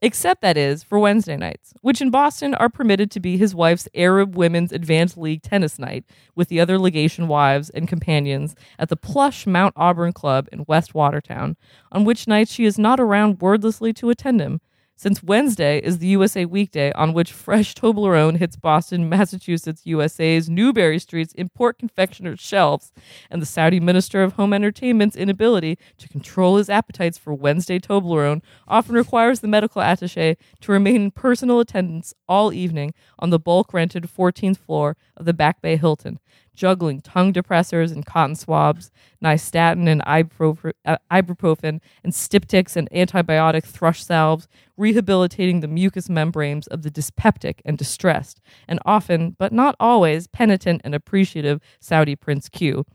except 0.01 0.41
that 0.41 0.57
is 0.57 0.83
for 0.83 0.99
Wednesday 0.99 1.37
nights, 1.37 1.73
which 1.81 2.01
in 2.01 2.09
Boston 2.09 2.55
are 2.55 2.69
permitted 2.69 3.11
to 3.11 3.19
be 3.19 3.37
his 3.37 3.53
wife's 3.53 3.87
Arab 3.93 4.35
Women's 4.35 4.71
Advanced 4.71 5.17
League 5.17 5.43
tennis 5.43 5.77
night 5.77 6.03
with 6.35 6.47
the 6.47 6.59
other 6.59 6.79
legation 6.79 7.27
wives 7.27 7.69
and 7.69 7.87
companions 7.87 8.55
at 8.79 8.89
the 8.89 8.95
plush 8.95 9.45
Mount 9.45 9.73
Auburn 9.77 10.13
Club 10.13 10.47
in 10.51 10.65
West 10.67 10.95
Watertown, 10.95 11.55
on 11.91 12.03
which 12.03 12.27
nights 12.27 12.51
she 12.51 12.65
is 12.65 12.79
not 12.79 12.99
around 12.99 13.41
wordlessly 13.41 13.93
to 13.93 14.09
attend 14.09 14.41
him, 14.41 14.59
since 15.01 15.23
Wednesday 15.23 15.79
is 15.79 15.97
the 15.97 16.05
USA 16.09 16.45
weekday 16.45 16.91
on 16.91 17.11
which 17.11 17.33
fresh 17.33 17.73
Toblerone 17.73 18.37
hits 18.37 18.55
Boston, 18.55 19.09
Massachusetts, 19.09 19.81
USA's 19.83 20.47
Newbury 20.47 20.99
Street's 20.99 21.33
import 21.33 21.79
confectioner's 21.79 22.39
shelves, 22.39 22.91
and 23.31 23.41
the 23.41 23.47
Saudi 23.47 23.79
Minister 23.79 24.21
of 24.21 24.33
Home 24.33 24.53
Entertainment's 24.53 25.15
inability 25.15 25.79
to 25.97 26.07
control 26.07 26.57
his 26.57 26.69
appetites 26.69 27.17
for 27.17 27.33
Wednesday 27.33 27.79
Toblerone 27.79 28.43
often 28.67 28.93
requires 28.93 29.39
the 29.39 29.47
medical 29.47 29.81
attache 29.81 30.37
to 30.59 30.71
remain 30.71 30.97
in 30.97 31.09
personal 31.09 31.59
attendance 31.59 32.13
all 32.29 32.53
evening 32.53 32.93
on 33.17 33.31
the 33.31 33.39
bulk 33.39 33.73
rented 33.73 34.03
14th 34.03 34.57
floor 34.57 34.95
of 35.17 35.25
the 35.25 35.33
Back 35.33 35.63
Bay 35.63 35.77
Hilton, 35.77 36.19
juggling 36.61 37.01
tongue 37.01 37.33
depressors 37.33 37.91
and 37.91 38.05
cotton 38.05 38.35
swabs, 38.35 38.91
nystatin 39.19 39.89
and 39.89 39.99
uh, 40.05 40.97
ibuprofen, 41.11 41.81
and 42.03 42.13
styptics 42.13 42.75
and 42.75 42.87
antibiotic 42.91 43.63
thrush 43.63 44.05
salves, 44.05 44.47
rehabilitating 44.77 45.61
the 45.61 45.67
mucous 45.67 46.07
membranes 46.07 46.67
of 46.67 46.83
the 46.83 46.91
dyspeptic 46.91 47.63
and 47.65 47.79
distressed, 47.79 48.39
and 48.67 48.79
often, 48.85 49.35
but 49.39 49.51
not 49.51 49.75
always, 49.79 50.27
penitent 50.27 50.81
and 50.83 50.93
appreciative 50.93 51.59
Saudi 51.79 52.15
Prince 52.15 52.47
Q. 52.47 52.85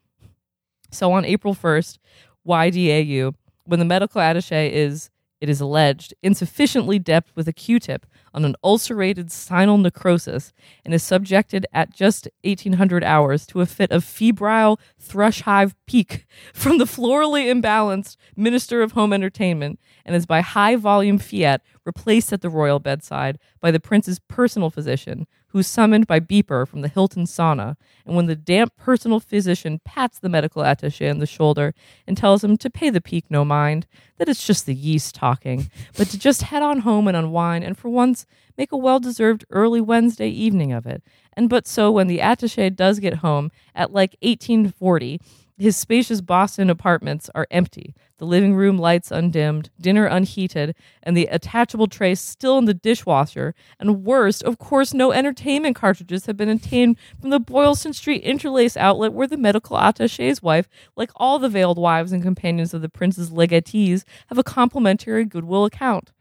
So 0.92 1.10
on 1.10 1.24
April 1.24 1.52
1st, 1.52 1.98
YDAU, 2.46 3.34
when 3.64 3.80
the 3.80 3.84
medical 3.84 4.20
attache 4.20 4.72
is, 4.72 5.10
it 5.40 5.48
is 5.48 5.60
alleged, 5.60 6.14
insufficiently 6.22 7.00
depped 7.00 7.34
with 7.34 7.48
a 7.48 7.52
Q-tip 7.52 8.06
on 8.36 8.44
an 8.44 8.54
ulcerated 8.62 9.28
sinal 9.28 9.80
necrosis 9.80 10.52
and 10.84 10.92
is 10.92 11.02
subjected 11.02 11.66
at 11.72 11.92
just 11.92 12.28
1800 12.44 13.02
hours 13.02 13.46
to 13.46 13.62
a 13.62 13.66
fit 13.66 13.90
of 13.90 14.04
febrile 14.04 14.78
thrush 15.00 15.40
hive 15.40 15.74
pique 15.86 16.26
from 16.52 16.76
the 16.76 16.84
florally 16.84 17.46
imbalanced 17.46 18.16
Minister 18.36 18.82
of 18.82 18.92
Home 18.92 19.14
Entertainment 19.14 19.80
and 20.04 20.14
is 20.14 20.26
by 20.26 20.42
high 20.42 20.76
volume 20.76 21.18
fiat 21.18 21.62
replaced 21.86 22.32
at 22.32 22.42
the 22.42 22.50
royal 22.50 22.78
bedside 22.78 23.38
by 23.66 23.72
the 23.72 23.80
prince's 23.80 24.20
personal 24.20 24.70
physician, 24.70 25.26
who's 25.48 25.66
summoned 25.66 26.06
by 26.06 26.20
beeper 26.20 26.68
from 26.68 26.82
the 26.82 26.88
Hilton 26.88 27.24
sauna. 27.24 27.74
And 28.04 28.14
when 28.14 28.26
the 28.26 28.36
damp 28.36 28.76
personal 28.76 29.18
physician 29.18 29.80
pats 29.84 30.20
the 30.20 30.28
medical 30.28 30.62
attache 30.62 31.08
on 31.08 31.18
the 31.18 31.26
shoulder 31.26 31.74
and 32.06 32.16
tells 32.16 32.44
him 32.44 32.56
to 32.58 32.70
pay 32.70 32.90
the 32.90 33.00
pique 33.00 33.28
no 33.28 33.44
mind, 33.44 33.88
that 34.18 34.28
it's 34.28 34.46
just 34.46 34.66
the 34.66 34.74
yeast 34.74 35.16
talking, 35.16 35.68
but 35.96 36.06
to 36.10 36.16
just 36.16 36.42
head 36.42 36.62
on 36.62 36.82
home 36.82 37.08
and 37.08 37.16
unwind, 37.16 37.64
and 37.64 37.76
for 37.76 37.88
once 37.88 38.24
make 38.56 38.70
a 38.70 38.76
well 38.76 39.00
deserved 39.00 39.44
early 39.50 39.80
Wednesday 39.80 40.28
evening 40.28 40.72
of 40.72 40.86
it. 40.86 41.02
And 41.32 41.48
but 41.48 41.66
so 41.66 41.90
when 41.90 42.06
the 42.06 42.20
attache 42.20 42.70
does 42.70 43.00
get 43.00 43.14
home 43.14 43.50
at 43.74 43.92
like 43.92 44.14
1840, 44.22 45.20
his 45.58 45.76
spacious 45.76 46.20
Boston 46.20 46.68
apartments 46.68 47.30
are 47.34 47.46
empty, 47.50 47.94
the 48.18 48.26
living 48.26 48.54
room 48.54 48.78
lights 48.78 49.10
undimmed, 49.10 49.70
dinner 49.80 50.06
unheated, 50.06 50.74
and 51.02 51.16
the 51.16 51.26
attachable 51.26 51.86
tray 51.86 52.14
still 52.14 52.58
in 52.58 52.66
the 52.66 52.74
dishwasher. 52.74 53.54
And 53.80 54.04
worst, 54.04 54.42
of 54.42 54.58
course, 54.58 54.92
no 54.92 55.12
entertainment 55.12 55.76
cartridges 55.76 56.26
have 56.26 56.36
been 56.36 56.48
obtained 56.48 56.96
from 57.20 57.30
the 57.30 57.40
Boylston 57.40 57.92
Street 57.92 58.22
interlace 58.22 58.76
outlet 58.76 59.12
where 59.12 59.26
the 59.26 59.36
medical 59.36 59.76
attache's 59.76 60.42
wife, 60.42 60.68
like 60.96 61.10
all 61.16 61.38
the 61.38 61.48
veiled 61.48 61.78
wives 61.78 62.12
and 62.12 62.22
companions 62.22 62.74
of 62.74 62.82
the 62.82 62.88
prince's 62.88 63.30
legatees, 63.30 64.04
have 64.28 64.38
a 64.38 64.44
complimentary 64.44 65.24
goodwill 65.24 65.64
account. 65.64 66.12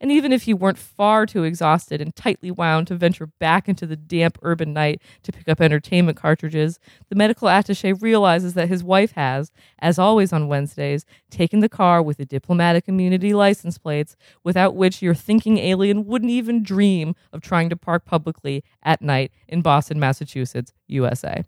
And 0.00 0.10
even 0.10 0.32
if 0.32 0.44
he 0.44 0.54
weren't 0.54 0.78
far 0.78 1.26
too 1.26 1.44
exhausted 1.44 2.00
and 2.00 2.16
tightly 2.16 2.50
wound 2.50 2.86
to 2.86 2.94
venture 2.94 3.26
back 3.26 3.68
into 3.68 3.86
the 3.86 3.96
damp 3.96 4.38
urban 4.40 4.72
night 4.72 5.02
to 5.24 5.32
pick 5.32 5.46
up 5.46 5.60
entertainment 5.60 6.16
cartridges, 6.16 6.78
the 7.10 7.16
medical 7.16 7.48
attache 7.48 7.92
realizes 7.92 8.54
that 8.54 8.68
his 8.68 8.82
wife 8.82 9.12
has, 9.12 9.52
as 9.78 9.98
always 9.98 10.32
on 10.32 10.48
Wednesdays, 10.48 11.04
taken 11.28 11.60
the 11.60 11.68
car 11.68 12.02
with 12.02 12.16
the 12.16 12.24
diplomatic 12.24 12.88
immunity 12.88 13.34
license 13.34 13.76
plates, 13.76 14.16
without 14.42 14.74
which 14.74 15.02
your 15.02 15.14
thinking 15.14 15.58
alien 15.58 16.06
wouldn't 16.06 16.30
even 16.30 16.62
dream 16.62 17.14
of 17.32 17.42
trying 17.42 17.68
to 17.68 17.76
park 17.76 18.06
publicly 18.06 18.64
at 18.82 19.02
night 19.02 19.32
in 19.48 19.60
Boston, 19.60 20.00
Massachusetts, 20.00 20.72
USA. 20.86 21.44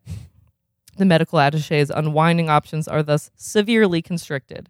The 0.99 1.07
medical 1.07 1.39
attache's 1.41 1.91
unwinding 1.91 2.51
options 2.51 2.87
are 2.87 3.03
thus 3.03 3.31
severely 3.35 4.03
constricted. 4.03 4.69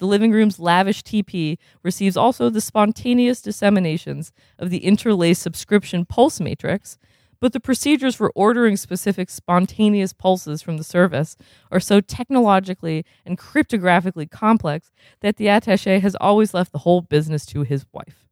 The 0.00 0.06
living 0.06 0.32
room's 0.32 0.58
lavish 0.58 1.02
TP 1.02 1.58
receives 1.82 2.16
also 2.16 2.48
the 2.48 2.62
spontaneous 2.62 3.42
disseminations 3.42 4.32
of 4.58 4.70
the 4.70 4.78
interlace 4.78 5.38
subscription 5.38 6.06
pulse 6.06 6.40
matrix, 6.40 6.96
but 7.38 7.52
the 7.52 7.60
procedures 7.60 8.14
for 8.14 8.32
ordering 8.34 8.78
specific 8.78 9.28
spontaneous 9.28 10.14
pulses 10.14 10.62
from 10.62 10.78
the 10.78 10.84
service 10.84 11.36
are 11.70 11.80
so 11.80 12.00
technologically 12.00 13.04
and 13.26 13.36
cryptographically 13.36 14.30
complex 14.30 14.90
that 15.20 15.36
the 15.36 15.48
attache 15.48 15.98
has 15.98 16.16
always 16.18 16.54
left 16.54 16.72
the 16.72 16.78
whole 16.78 17.02
business 17.02 17.44
to 17.44 17.62
his 17.62 17.84
wife. 17.92 18.26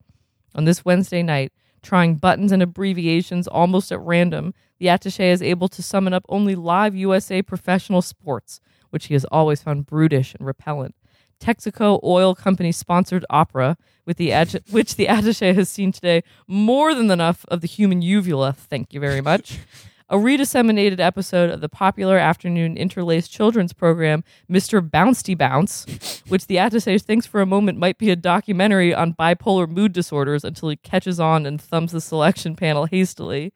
On 0.54 0.64
this 0.64 0.86
Wednesday 0.86 1.22
night, 1.22 1.52
trying 1.82 2.14
buttons 2.14 2.50
and 2.50 2.62
abbreviations 2.62 3.46
almost 3.46 3.92
at 3.92 4.00
random, 4.00 4.54
the 4.78 4.88
attache 4.88 5.30
is 5.30 5.42
able 5.42 5.68
to 5.68 5.82
summon 5.82 6.14
up 6.14 6.24
only 6.30 6.54
live 6.54 6.96
USA 6.96 7.42
professional 7.42 8.00
sports, 8.00 8.58
which 8.88 9.08
he 9.08 9.14
has 9.14 9.26
always 9.26 9.60
found 9.60 9.84
brutish 9.84 10.34
and 10.34 10.46
repellent. 10.46 10.94
Texaco 11.40 12.00
Oil 12.02 12.34
Company 12.34 12.72
sponsored 12.72 13.24
opera, 13.30 13.76
with 14.06 14.16
the 14.16 14.32
ag- 14.32 14.62
which 14.70 14.96
the 14.96 15.06
attaché 15.06 15.54
has 15.54 15.68
seen 15.68 15.92
today 15.92 16.22
more 16.46 16.94
than 16.94 17.10
enough 17.10 17.44
of 17.48 17.60
the 17.60 17.66
human 17.66 18.02
uvula. 18.02 18.52
Thank 18.52 18.92
you 18.92 19.00
very 19.00 19.20
much. 19.20 19.58
A 20.10 20.16
redisseminated 20.16 21.00
episode 21.00 21.50
of 21.50 21.60
the 21.60 21.68
popular 21.68 22.16
afternoon 22.16 22.78
interlaced 22.78 23.30
children's 23.30 23.74
program, 23.74 24.24
Mr. 24.50 24.80
Bouncy 24.80 25.36
Bounce, 25.36 26.22
which 26.28 26.46
the 26.46 26.56
attaché 26.56 26.98
thinks 26.98 27.26
for 27.26 27.42
a 27.42 27.46
moment 27.46 27.78
might 27.78 27.98
be 27.98 28.08
a 28.10 28.16
documentary 28.16 28.94
on 28.94 29.12
bipolar 29.12 29.68
mood 29.68 29.92
disorders 29.92 30.44
until 30.44 30.70
he 30.70 30.76
catches 30.76 31.20
on 31.20 31.44
and 31.44 31.60
thumbs 31.60 31.92
the 31.92 32.00
selection 32.00 32.56
panel 32.56 32.86
hastily 32.86 33.52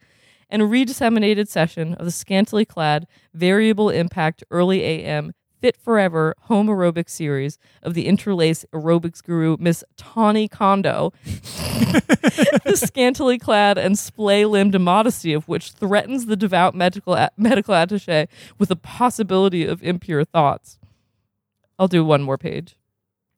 and 0.52 0.60
a 0.60 0.66
redisseminated 0.66 1.48
session 1.48 1.94
of 1.94 2.04
the 2.04 2.10
scantily 2.10 2.66
clad, 2.66 3.06
variable 3.32 3.88
impact 3.88 4.44
early 4.50 4.82
AM 4.82 5.32
Fit 5.62 5.77
Forever 5.77 6.35
home 6.40 6.66
aerobic 6.66 7.09
series 7.09 7.57
of 7.85 7.94
the 7.94 8.09
interlace 8.09 8.64
aerobics 8.75 9.22
guru 9.22 9.57
Miss 9.61 9.85
Tawny 9.96 10.48
Kondo, 10.48 11.12
the 11.25 12.75
scantily 12.75 13.38
clad 13.38 13.79
and 13.79 13.96
splay 13.96 14.44
limbed 14.44 14.75
immodesty 14.75 15.33
of 15.33 15.46
which 15.46 15.70
threatens 15.70 16.27
the 16.27 16.35
devout 16.35 16.75
medical, 16.75 17.14
a- 17.14 17.31
medical 17.37 17.75
attache 17.77 18.27
with 18.59 18.70
the 18.70 18.77
possibility 18.77 19.64
of 19.64 19.85
impure 19.85 20.25
thoughts. 20.25 20.81
I'll 21.79 21.87
do 21.87 22.05
one 22.05 22.25
more 22.25 22.38
page. 22.38 22.75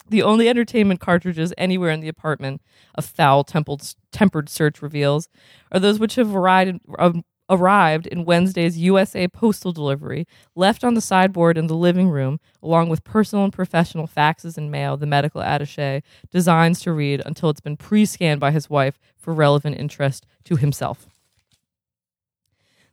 The 0.08 0.22
only 0.22 0.48
entertainment 0.48 1.00
cartridges 1.00 1.52
anywhere 1.58 1.90
in 1.90 2.00
the 2.00 2.08
apartment, 2.08 2.62
a 2.94 3.02
foul 3.02 3.44
tempered 3.44 4.48
search 4.48 4.80
reveals, 4.80 5.28
are 5.70 5.80
those 5.80 5.98
which 5.98 6.14
have 6.14 6.34
arrived, 6.34 6.80
um, 6.98 7.22
arrived 7.48 8.06
in 8.06 8.24
Wednesday's 8.24 8.78
USA 8.78 9.28
postal 9.28 9.72
delivery, 9.72 10.26
left 10.54 10.84
on 10.84 10.94
the 10.94 11.00
sideboard 11.00 11.58
in 11.58 11.66
the 11.66 11.76
living 11.76 12.08
room, 12.08 12.40
along 12.62 12.88
with 12.88 13.04
personal 13.04 13.44
and 13.44 13.52
professional 13.52 14.08
faxes 14.08 14.56
and 14.56 14.70
mail 14.70 14.96
the 14.96 15.06
medical 15.06 15.42
attache 15.42 16.02
designs 16.30 16.80
to 16.80 16.92
read 16.92 17.22
until 17.26 17.50
it's 17.50 17.60
been 17.60 17.76
pre 17.76 18.06
scanned 18.06 18.40
by 18.40 18.50
his 18.50 18.70
wife 18.70 18.98
for 19.16 19.34
relevant 19.34 19.78
interest 19.78 20.26
to 20.44 20.56
himself. 20.56 21.06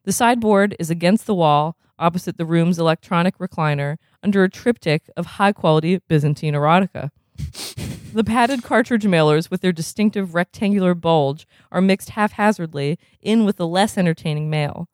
The 0.03 0.11
sideboard 0.11 0.75
is 0.79 0.89
against 0.89 1.27
the 1.27 1.35
wall, 1.35 1.77
opposite 1.99 2.37
the 2.37 2.45
room's 2.45 2.79
electronic 2.79 3.37
recliner, 3.37 3.97
under 4.23 4.43
a 4.43 4.49
triptych 4.49 5.09
of 5.15 5.25
high 5.37 5.51
quality 5.51 5.99
Byzantine 6.07 6.55
erotica. 6.55 7.11
The 8.13 8.23
padded 8.25 8.61
cartridge 8.63 9.05
mailers, 9.05 9.49
with 9.49 9.61
their 9.61 9.71
distinctive 9.71 10.35
rectangular 10.35 10.93
bulge, 10.93 11.47
are 11.71 11.79
mixed 11.79 12.09
haphazardly 12.09 12.99
in 13.21 13.45
with 13.45 13.55
the 13.55 13.67
less 13.67 13.97
entertaining 13.97 14.49
mail. 14.49 14.89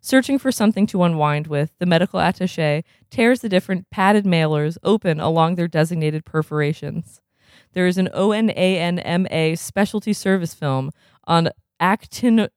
Searching 0.00 0.38
for 0.38 0.52
something 0.52 0.86
to 0.88 1.02
unwind 1.02 1.46
with, 1.46 1.72
the 1.78 1.86
medical 1.86 2.20
attache 2.20 2.84
tears 3.10 3.40
the 3.40 3.48
different 3.48 3.90
padded 3.90 4.24
mailers 4.24 4.76
open 4.82 5.18
along 5.18 5.54
their 5.54 5.66
designated 5.66 6.24
perforations. 6.24 7.20
There 7.72 7.86
is 7.86 7.98
an 7.98 8.08
ONANMA 8.14 9.58
specialty 9.58 10.12
service 10.12 10.54
film 10.54 10.90
on 11.24 11.48
actin- 11.80 12.48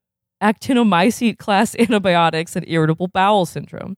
actinomycete 0.41 1.37
class 1.37 1.75
antibiotics 1.79 2.55
and 2.55 2.67
irritable 2.67 3.07
bowel 3.07 3.45
syndrome. 3.45 3.97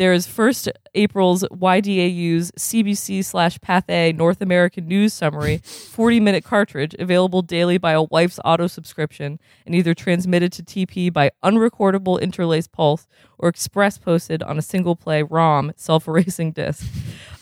There 0.00 0.14
is 0.14 0.26
first 0.26 0.66
April's 0.94 1.44
YDAU's 1.52 2.52
CBC 2.52 3.22
slash 3.22 3.60
Path 3.60 3.84
A 3.90 4.14
North 4.14 4.40
American 4.40 4.88
News 4.88 5.12
Summary 5.12 5.58
40 5.62 6.20
minute 6.20 6.42
cartridge 6.42 6.94
available 6.98 7.42
daily 7.42 7.76
by 7.76 7.92
a 7.92 8.04
wife's 8.04 8.40
auto 8.42 8.66
subscription 8.66 9.38
and 9.66 9.74
either 9.74 9.92
transmitted 9.92 10.52
to 10.52 10.62
TP 10.62 11.12
by 11.12 11.30
unrecordable 11.44 12.18
interlaced 12.18 12.72
pulse 12.72 13.06
or 13.36 13.50
express 13.50 13.98
posted 13.98 14.42
on 14.42 14.56
a 14.56 14.62
single 14.62 14.96
play 14.96 15.22
ROM 15.22 15.70
self 15.76 16.08
erasing 16.08 16.52
disc. 16.52 16.86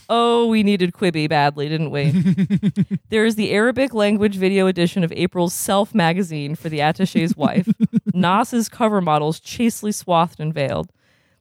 Oh, 0.08 0.48
we 0.48 0.64
needed 0.64 0.94
Quibi 0.94 1.28
badly, 1.28 1.68
didn't 1.68 1.90
we? 1.90 2.10
there 3.08 3.24
is 3.24 3.36
the 3.36 3.52
Arabic 3.52 3.94
language 3.94 4.34
video 4.34 4.66
edition 4.66 5.04
of 5.04 5.12
April's 5.12 5.54
Self 5.54 5.94
magazine 5.94 6.56
for 6.56 6.68
the 6.68 6.80
attache's 6.80 7.36
wife. 7.36 7.68
Nas's 8.12 8.68
cover 8.68 9.00
models 9.00 9.38
chastely 9.38 9.92
swathed 9.92 10.40
and 10.40 10.52
veiled. 10.52 10.90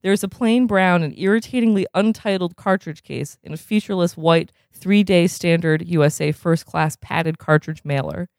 There 0.01 0.11
is 0.13 0.23
a 0.23 0.27
plain 0.27 0.67
brown 0.67 1.03
and 1.03 1.17
irritatingly 1.17 1.87
untitled 1.93 2.55
cartridge 2.55 3.03
case 3.03 3.37
in 3.43 3.53
a 3.53 3.57
featureless 3.57 4.15
white 4.15 4.51
three 4.71 5.03
day 5.03 5.27
standard 5.27 5.87
USA 5.87 6.31
first 6.31 6.65
class 6.65 6.97
padded 7.01 7.39
cartridge 7.39 7.83
mailer. 7.83 8.29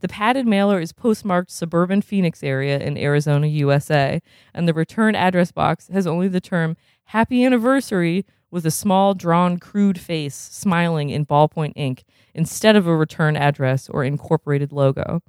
The 0.00 0.08
padded 0.08 0.46
mailer 0.46 0.78
is 0.78 0.92
postmarked 0.92 1.50
suburban 1.50 2.02
Phoenix 2.02 2.44
area 2.44 2.78
in 2.78 2.96
Arizona, 2.96 3.48
USA, 3.48 4.20
and 4.54 4.68
the 4.68 4.74
return 4.74 5.16
address 5.16 5.50
box 5.50 5.88
has 5.88 6.06
only 6.06 6.28
the 6.28 6.40
term 6.40 6.76
Happy 7.06 7.44
Anniversary 7.44 8.24
with 8.50 8.64
a 8.64 8.70
small, 8.70 9.14
drawn, 9.14 9.58
crude 9.58 9.98
face 9.98 10.34
smiling 10.34 11.10
in 11.10 11.26
ballpoint 11.26 11.72
ink 11.74 12.04
instead 12.34 12.76
of 12.76 12.86
a 12.86 12.96
return 12.96 13.36
address 13.36 13.88
or 13.88 14.04
incorporated 14.04 14.72
logo. 14.72 15.22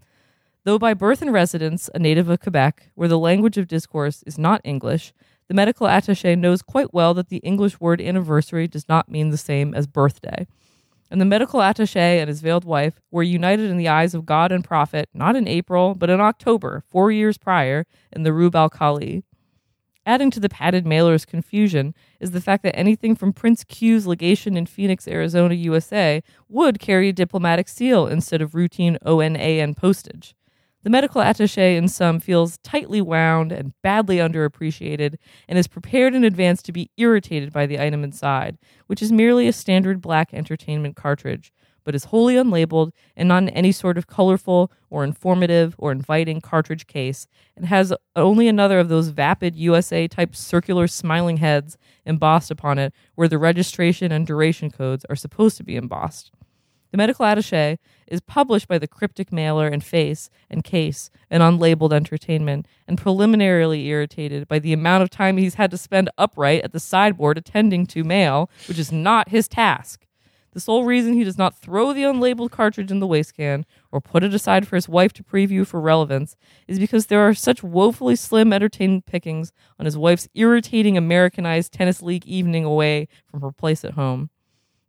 Though 0.65 0.77
by 0.77 0.93
birth 0.93 1.21
and 1.21 1.33
residence 1.33 1.89
a 1.95 1.99
native 1.99 2.29
of 2.29 2.39
Quebec, 2.39 2.91
where 2.95 3.07
the 3.07 3.17
language 3.17 3.57
of 3.57 3.67
discourse 3.67 4.23
is 4.27 4.37
not 4.37 4.61
English, 4.63 5.13
the 5.49 5.55
medical 5.55 5.87
attache 5.87 6.35
knows 6.35 6.61
quite 6.61 6.93
well 6.93 7.15
that 7.15 7.29
the 7.29 7.37
English 7.37 7.79
word 7.79 7.99
anniversary 7.99 8.67
does 8.67 8.87
not 8.87 9.09
mean 9.09 9.31
the 9.31 9.37
same 9.37 9.73
as 9.73 9.87
birthday. 9.87 10.45
And 11.09 11.19
the 11.19 11.25
medical 11.25 11.63
attache 11.63 12.19
and 12.19 12.27
his 12.27 12.41
veiled 12.41 12.65
wife 12.65 13.01
were 13.09 13.23
united 13.23 13.67
in 13.67 13.77
the 13.77 13.87
eyes 13.87 14.13
of 14.13 14.27
God 14.27 14.51
and 14.51 14.63
prophet 14.63 15.09
not 15.11 15.35
in 15.35 15.47
April, 15.47 15.95
but 15.95 16.11
in 16.11 16.21
October, 16.21 16.83
four 16.87 17.11
years 17.11 17.39
prior, 17.39 17.87
in 18.11 18.21
the 18.21 18.31
Rub 18.31 18.55
al 18.55 18.69
Khali. 18.69 19.23
Adding 20.05 20.29
to 20.31 20.39
the 20.39 20.49
padded 20.49 20.85
mailer's 20.85 21.25
confusion 21.25 21.95
is 22.19 22.29
the 22.29 22.41
fact 22.41 22.61
that 22.61 22.75
anything 22.75 23.15
from 23.15 23.33
Prince 23.33 23.63
Q's 23.63 24.05
legation 24.05 24.55
in 24.55 24.67
Phoenix, 24.67 25.07
Arizona, 25.07 25.55
USA 25.55 26.21
would 26.47 26.79
carry 26.79 27.09
a 27.09 27.13
diplomatic 27.13 27.67
seal 27.67 28.05
instead 28.05 28.41
of 28.41 28.53
routine 28.53 28.99
ONAN 29.03 29.75
postage. 29.75 30.35
The 30.81 30.89
medical 30.89 31.21
attache 31.21 31.75
in 31.75 31.89
sum 31.89 32.21
feels 32.21 32.57
tightly 32.59 33.01
wound 33.01 33.51
and 33.51 33.73
badly 33.81 34.17
underappreciated 34.17 35.15
and 35.49 35.59
is 35.59 35.67
prepared 35.67 36.15
in 36.15 36.23
advance 36.23 36.61
to 36.61 36.71
be 36.71 36.89
irritated 36.95 37.51
by 37.51 37.65
the 37.65 37.79
item 37.81 38.01
inside, 38.01 38.57
which 38.87 39.01
is 39.01 39.11
merely 39.11 39.49
a 39.49 39.53
standard 39.53 39.99
black 39.99 40.33
entertainment 40.33 40.95
cartridge, 40.95 41.51
but 41.83 41.95
is 41.95 42.05
wholly 42.05 42.35
unlabeled 42.35 42.91
and 43.17 43.27
not 43.27 43.43
in 43.43 43.49
any 43.49 43.73
sort 43.73 43.97
of 43.97 44.07
colorful 44.07 44.71
or 44.89 45.03
informative 45.03 45.75
or 45.77 45.91
inviting 45.91 46.39
cartridge 46.39 46.87
case, 46.87 47.27
and 47.57 47.65
has 47.65 47.91
only 48.15 48.47
another 48.47 48.79
of 48.79 48.87
those 48.87 49.09
vapid 49.09 49.57
USA 49.57 50.07
type 50.07 50.33
circular 50.33 50.87
smiling 50.87 51.37
heads 51.37 51.77
embossed 52.05 52.51
upon 52.51 52.79
it 52.79 52.93
where 53.15 53.27
the 53.27 53.37
registration 53.37 54.13
and 54.13 54.25
duration 54.25 54.71
codes 54.71 55.05
are 55.09 55.15
supposed 55.17 55.57
to 55.57 55.63
be 55.63 55.75
embossed. 55.75 56.31
The 56.91 56.97
medical 56.97 57.25
attache 57.25 57.77
is 58.07 58.21
published 58.21 58.67
by 58.67 58.79
the 58.79 58.87
cryptic 58.87 59.31
mailer 59.31 59.67
and 59.67 59.83
face 59.83 60.29
and 60.49 60.63
case 60.63 61.11
and 61.29 61.43
unlabeled 61.43 61.93
entertainment, 61.93 62.67
and 62.87 62.97
preliminarily 62.97 63.85
irritated 63.87 64.47
by 64.47 64.57
the 64.59 64.73
amount 64.73 65.03
of 65.03 65.11
time 65.11 65.37
he's 65.37 65.55
had 65.55 65.69
to 65.71 65.77
spend 65.77 66.09
upright 66.17 66.63
at 66.63 66.71
the 66.71 66.79
sideboard 66.79 67.37
attending 67.37 67.85
to 67.87 68.03
mail, 68.03 68.49
which 68.67 68.79
is 68.79 68.91
not 68.91 69.29
his 69.29 69.47
task. 69.47 70.05
The 70.51 70.59
sole 70.59 70.83
reason 70.83 71.13
he 71.13 71.23
does 71.23 71.37
not 71.37 71.55
throw 71.55 71.93
the 71.93 72.01
unlabeled 72.01 72.49
cartridge 72.49 72.89
in 72.89 72.99
the 72.99 73.05
waste 73.05 73.35
can 73.35 73.67
or 73.91 74.01
put 74.01 74.23
it 74.23 74.33
aside 74.33 74.67
for 74.67 74.75
his 74.75 74.89
wife 74.89 75.13
to 75.13 75.23
preview 75.23 75.65
for 75.65 75.79
relevance 75.79 76.35
is 76.67 76.79
because 76.79 77.05
there 77.05 77.21
are 77.21 77.35
such 77.35 77.61
woefully 77.61 78.15
slim 78.15 78.51
entertainment 78.51 79.05
pickings 79.05 79.51
on 79.79 79.85
his 79.85 79.95
wife's 79.95 80.27
irritating 80.33 80.97
Americanized 80.97 81.71
tennis 81.71 82.01
league 82.01 82.25
evening 82.25 82.65
away 82.65 83.07
from 83.29 83.41
her 83.41 83.51
place 83.51 83.85
at 83.85 83.93
home. 83.93 84.31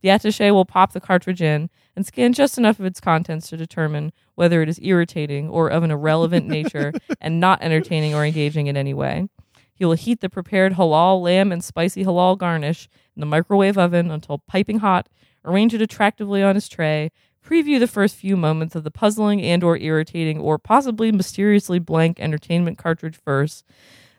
The 0.02 0.10
attache 0.10 0.50
will 0.50 0.64
pop 0.64 0.92
the 0.92 1.00
cartridge 1.00 1.42
in 1.42 1.70
and 1.94 2.06
scan 2.06 2.32
just 2.32 2.56
enough 2.56 2.78
of 2.78 2.86
its 2.86 3.00
contents 3.00 3.48
to 3.48 3.56
determine 3.56 4.12
whether 4.34 4.62
it 4.62 4.68
is 4.68 4.80
irritating 4.82 5.48
or 5.48 5.68
of 5.68 5.82
an 5.82 5.90
irrelevant 5.90 6.46
nature 6.48 6.92
and 7.20 7.40
not 7.40 7.62
entertaining 7.62 8.14
or 8.14 8.24
engaging 8.24 8.66
in 8.66 8.76
any 8.76 8.94
way. 8.94 9.28
He 9.74 9.84
will 9.84 9.94
heat 9.94 10.20
the 10.20 10.28
prepared 10.28 10.74
halal 10.74 11.22
lamb 11.22 11.52
and 11.52 11.64
spicy 11.64 12.04
halal 12.04 12.36
garnish 12.36 12.88
in 13.16 13.20
the 13.20 13.26
microwave 13.26 13.78
oven 13.78 14.10
until 14.10 14.38
piping 14.38 14.80
hot, 14.80 15.08
arrange 15.44 15.72
it 15.74 15.80
attractively 15.80 16.42
on 16.42 16.54
his 16.54 16.68
tray, 16.68 17.10
preview 17.44 17.78
the 17.78 17.86
first 17.86 18.14
few 18.16 18.36
moments 18.36 18.74
of 18.74 18.84
the 18.84 18.90
puzzling 18.90 19.40
and 19.42 19.64
or 19.64 19.78
irritating 19.78 20.38
or 20.38 20.58
possibly 20.58 21.10
mysteriously 21.10 21.78
blank 21.78 22.20
entertainment 22.20 22.76
cartridge 22.76 23.16
first, 23.16 23.64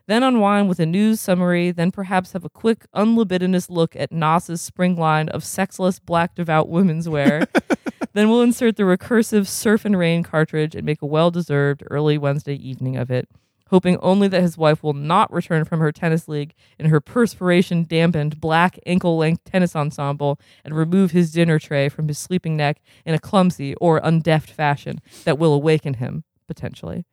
then 0.06 0.22
unwind 0.22 0.68
with 0.68 0.80
a 0.80 0.86
news 0.86 1.20
summary, 1.20 1.70
then 1.70 1.90
perhaps 1.90 2.32
have 2.32 2.44
a 2.44 2.50
quick, 2.50 2.86
unlibidinous 2.94 3.70
look 3.70 3.94
at 3.96 4.12
Nas's 4.12 4.60
spring 4.60 4.96
line 4.96 5.28
of 5.28 5.44
sexless 5.44 5.98
black 5.98 6.34
devout 6.34 6.68
women's 6.68 7.08
wear. 7.08 7.46
then 8.12 8.28
we'll 8.28 8.42
insert 8.42 8.76
the 8.76 8.82
recursive 8.82 9.46
Surf 9.46 9.84
and 9.84 9.98
Rain 9.98 10.22
cartridge 10.22 10.74
and 10.74 10.84
make 10.84 11.02
a 11.02 11.06
well 11.06 11.30
deserved 11.30 11.82
early 11.90 12.18
Wednesday 12.18 12.54
evening 12.54 12.96
of 12.96 13.10
it, 13.10 13.28
hoping 13.68 13.96
only 13.98 14.28
that 14.28 14.42
his 14.42 14.58
wife 14.58 14.82
will 14.82 14.92
not 14.92 15.32
return 15.32 15.64
from 15.64 15.80
her 15.80 15.92
tennis 15.92 16.28
league 16.28 16.54
in 16.78 16.86
her 16.86 17.00
perspiration 17.00 17.84
dampened 17.84 18.40
black 18.40 18.78
ankle 18.86 19.16
length 19.16 19.44
tennis 19.44 19.76
ensemble 19.76 20.38
and 20.64 20.76
remove 20.76 21.12
his 21.12 21.32
dinner 21.32 21.58
tray 21.58 21.88
from 21.88 22.08
his 22.08 22.18
sleeping 22.18 22.56
neck 22.56 22.80
in 23.06 23.14
a 23.14 23.18
clumsy 23.18 23.74
or 23.76 24.00
undeft 24.00 24.50
fashion 24.50 25.00
that 25.24 25.38
will 25.38 25.54
awaken 25.54 25.94
him, 25.94 26.24
potentially. 26.46 27.04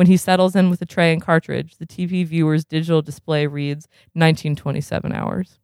When 0.00 0.06
he 0.06 0.16
settles 0.16 0.56
in 0.56 0.70
with 0.70 0.80
a 0.80 0.86
tray 0.86 1.12
and 1.12 1.20
cartridge, 1.20 1.76
the 1.76 1.84
TV 1.84 2.24
viewer's 2.24 2.64
digital 2.64 3.02
display 3.02 3.46
reads 3.46 3.86
1927 4.14 5.12
hours. 5.12 5.58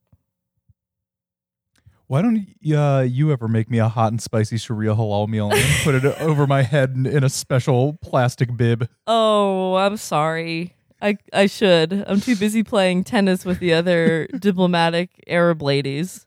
Why 2.07 2.21
don't 2.21 2.47
uh, 2.71 3.07
you 3.09 3.33
ever 3.33 3.49
make 3.49 3.71
me 3.71 3.79
a 3.79 3.89
hot 3.89 4.13
and 4.13 4.21
spicy 4.21 4.59
Sharia 4.59 4.95
halal 4.95 5.27
meal 5.27 5.51
and 5.51 5.65
put 5.83 5.95
it 5.95 6.05
over 6.21 6.47
my 6.47 6.61
head 6.65 6.91
in, 6.91 7.07
in 7.07 7.25
a 7.25 7.31
special 7.31 7.95
plastic 8.03 8.55
bib? 8.55 8.91
Oh, 9.07 9.77
I'm 9.77 9.97
sorry. 9.97 10.75
I 11.01 11.17
I 11.33 11.47
should. 11.47 12.05
I'm 12.07 12.21
too 12.21 12.37
busy 12.37 12.63
playing 12.63 13.05
tennis 13.05 13.47
with 13.47 13.59
the 13.59 13.73
other 13.73 14.27
diplomatic 14.39 15.25
Arab 15.29 15.63
ladies. 15.63 16.27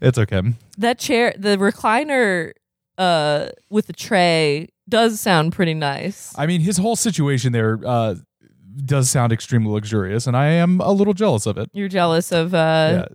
it's 0.00 0.16
okay. 0.16 0.40
That 0.78 0.98
chair, 0.98 1.34
the 1.36 1.58
recliner 1.58 2.52
uh 3.00 3.48
with 3.70 3.86
the 3.86 3.92
tray 3.92 4.68
does 4.88 5.20
sound 5.20 5.52
pretty 5.52 5.74
nice. 5.74 6.34
I 6.36 6.46
mean, 6.46 6.60
his 6.60 6.76
whole 6.78 6.96
situation 6.96 7.52
there 7.52 7.78
uh, 7.86 8.16
does 8.84 9.08
sound 9.10 9.32
extremely 9.32 9.70
luxurious, 9.72 10.26
and 10.26 10.36
I 10.36 10.46
am 10.46 10.80
a 10.80 10.90
little 10.92 11.12
jealous 11.14 11.46
of 11.46 11.56
it. 11.58 11.70
You're 11.72 11.88
jealous 11.88 12.32
of 12.32 12.54
uh, 12.54 12.56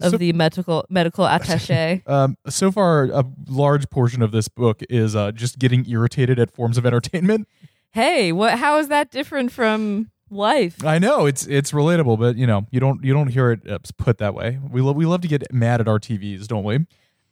Yeah, 0.01 0.05
of 0.07 0.11
so- 0.11 0.17
the 0.17 0.31
medical 0.33 0.85
medical 0.89 1.25
attaché. 1.25 2.01
Um, 2.07 2.37
so 2.47 2.71
far, 2.71 3.05
a 3.05 3.25
large 3.49 3.89
portion 3.89 4.21
of 4.21 4.31
this 4.31 4.47
book 4.47 4.81
is 4.89 5.15
uh, 5.15 5.31
just 5.31 5.59
getting 5.59 5.85
irritated 5.89 6.39
at 6.39 6.53
forms 6.55 6.77
of 6.77 6.85
entertainment. 6.85 7.47
hey, 7.91 8.31
what? 8.31 8.57
How 8.59 8.77
is 8.79 8.87
that 8.89 9.11
different 9.11 9.51
from 9.51 10.11
life? 10.29 10.83
I 10.85 10.97
know 10.99 11.25
it's 11.25 11.45
it's 11.47 11.71
relatable, 11.71 12.17
but 12.19 12.35
you 12.37 12.47
know 12.47 12.67
you 12.71 12.79
don't 12.79 13.03
you 13.03 13.13
don't 13.13 13.27
hear 13.27 13.51
it 13.51 13.69
uh, 13.69 13.79
put 13.97 14.17
that 14.19 14.33
way. 14.33 14.59
We 14.71 14.81
love 14.81 14.95
we 14.95 15.05
love 15.05 15.21
to 15.21 15.27
get 15.27 15.43
mad 15.53 15.81
at 15.81 15.87
our 15.87 15.99
TVs, 15.99 16.47
don't 16.47 16.63
we? 16.63 16.85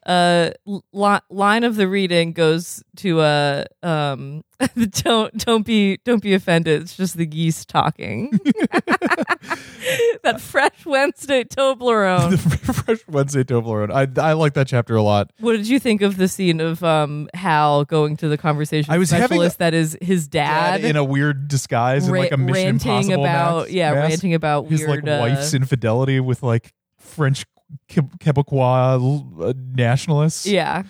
Uh 0.05 0.51
li- 0.65 1.19
line 1.29 1.63
of 1.63 1.75
the 1.75 1.87
reading 1.87 2.33
goes 2.33 2.83
to 2.97 3.19
uh 3.21 3.63
um 3.83 4.43
don't 5.03 5.35
don't 5.45 5.65
be 5.65 5.97
don't 6.03 6.21
be 6.21 6.33
offended 6.33 6.81
it's 6.81 6.95
just 6.97 7.15
the 7.17 7.25
geese 7.25 7.65
talking 7.65 8.31
that 10.23 10.39
fresh 10.39 10.85
wednesday 10.85 11.43
toblerone 11.43 12.31
the 12.65 12.73
Fresh 12.73 12.99
Wednesday 13.07 13.43
Toblerone. 13.43 13.91
I 13.91 14.21
I 14.29 14.33
like 14.33 14.53
that 14.55 14.67
chapter 14.67 14.95
a 14.95 15.01
lot. 15.03 15.31
what 15.39 15.53
did 15.53 15.67
you 15.67 15.79
think 15.79 16.01
of 16.01 16.17
the 16.17 16.27
scene 16.27 16.59
of 16.59 16.83
um 16.83 17.29
hal 17.33 17.85
going 17.85 18.17
to 18.17 18.27
the 18.27 18.37
conversation 18.37 18.91
I 18.91 18.97
was 18.97 19.09
having 19.11 19.25
specialist 19.27 19.59
that 19.59 19.73
is 19.73 19.97
his 20.01 20.27
dad, 20.27 20.83
in 20.83 20.95
a 20.95 21.03
weird 21.03 21.47
disguise 21.47 22.07
in 22.07 22.13
ra- 22.13 22.19
like 22.21 22.31
a 22.31 22.37
Mission 22.37 22.53
ranting 22.53 22.91
Impossible 22.91 23.23
about 23.25 23.57
mask- 23.63 23.71
yeah 23.71 23.93
mask. 23.93 24.09
ranting 24.09 24.33
about 24.33 24.67
his 24.67 24.81
weird 24.81 25.05
like 25.05 25.13
uh, 25.13 25.19
wife's 25.21 25.53
infidelity 25.53 26.19
with 26.19 26.43
like 26.43 26.73
French 26.99 27.45
Quebecois 27.89 29.41
uh, 29.41 29.53
nationalists. 29.75 30.45
yeah 30.45 30.83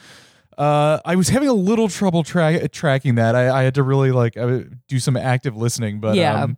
Uh, 0.58 1.00
I 1.04 1.16
was 1.16 1.30
having 1.30 1.50
a 1.50 1.54
little 1.54 1.90
trouble 1.90 2.24
tra- 2.24 2.68
tracking 2.70 3.16
that. 3.16 3.36
I, 3.36 3.50
I 3.62 3.64
had 3.64 3.74
to 3.76 3.84
really 3.84 4.12
like 4.12 4.38
uh, 4.38 4.60
do 4.88 5.00
some 5.00 5.18
active 5.18 5.58
listening, 5.58 6.00
but 6.00 6.16
Yeah. 6.16 6.44
um, 6.44 6.58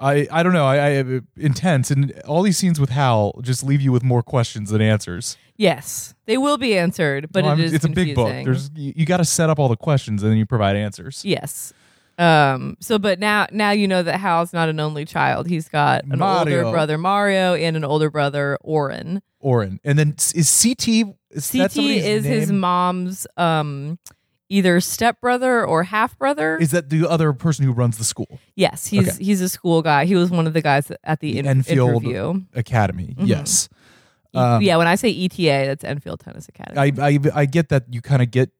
I 0.00 0.28
I 0.30 0.44
don't 0.44 0.52
know. 0.52 0.64
I, 0.66 1.00
I 1.00 1.20
intense 1.36 1.90
and 1.90 2.12
all 2.28 2.42
these 2.42 2.56
scenes 2.56 2.78
with 2.78 2.90
Hal 2.90 3.32
just 3.42 3.64
leave 3.64 3.80
you 3.80 3.90
with 3.90 4.04
more 4.04 4.22
questions 4.22 4.70
than 4.70 4.80
answers. 4.80 5.36
Yes, 5.56 6.14
they 6.26 6.38
will 6.38 6.56
be 6.58 6.78
answered, 6.78 7.30
but 7.32 7.42
Well, 7.42 7.54
it 7.54 7.64
is 7.64 7.72
it's 7.74 7.84
a 7.84 7.88
big 7.88 8.14
book. 8.14 8.28
There's 8.44 8.70
you, 8.76 8.92
you 8.94 9.04
got 9.04 9.16
to 9.16 9.24
set 9.24 9.50
up 9.50 9.58
all 9.58 9.68
the 9.68 9.76
questions 9.76 10.22
and 10.22 10.30
then 10.30 10.38
you 10.38 10.46
provide 10.46 10.76
answers. 10.76 11.24
Yes. 11.24 11.72
Um. 12.18 12.76
So, 12.80 12.98
but 13.00 13.18
now, 13.18 13.46
now 13.50 13.70
you 13.72 13.88
know 13.88 14.02
that 14.04 14.18
Hal's 14.20 14.52
not 14.52 14.68
an 14.68 14.78
only 14.78 15.04
child. 15.04 15.48
He's 15.48 15.68
got 15.68 16.04
an 16.04 16.18
Mario. 16.20 16.58
older 16.58 16.70
brother 16.70 16.98
Mario 16.98 17.54
and 17.54 17.76
an 17.76 17.84
older 17.84 18.10
brother 18.10 18.56
Orin. 18.62 19.20
Orin, 19.40 19.80
and 19.84 19.98
then 19.98 20.14
is 20.34 20.62
CT 20.62 20.88
is 21.30 21.50
CT 21.50 21.76
is 21.78 22.24
his 22.24 22.50
mom's 22.52 23.26
um, 23.36 23.98
either 24.48 24.80
stepbrother 24.80 25.64
or 25.64 25.84
half 25.84 26.18
brother. 26.18 26.56
Is 26.56 26.70
that 26.72 26.88
the 26.90 27.08
other 27.08 27.32
person 27.32 27.64
who 27.64 27.72
runs 27.72 27.98
the 27.98 28.04
school 28.04 28.38
yes, 28.56 28.86
he's 28.86 29.08
Okay. 29.08 29.24
he's 29.24 29.40
a 29.40 29.48
school 29.48 29.82
guy. 29.82 30.04
He 30.06 30.14
was 30.14 30.30
one 30.30 30.46
of 30.46 30.52
the 30.54 30.62
guys 30.62 30.90
at 31.04 31.20
the, 31.20 31.32
The 31.32 31.38
in- 31.40 31.46
Enfield 31.46 32.02
interview. 32.04 32.42
academy? 32.54 33.14
Mhm. 33.18 33.26
Yes. 33.28 33.68
Um, 34.34 34.60
yeah, 34.62 34.76
when 34.76 34.86
I 34.86 34.94
say 34.96 35.08
ETA, 35.10 35.66
that's 35.66 35.84
Enfield 35.84 36.20
Tennis 36.20 36.48
Academy. 36.48 36.92
I, 37.00 37.06
I 37.08 37.18
I 37.34 37.44
get 37.46 37.70
that 37.70 37.84
you 37.90 38.02
kind 38.02 38.20
of 38.22 38.30
get 38.30 38.50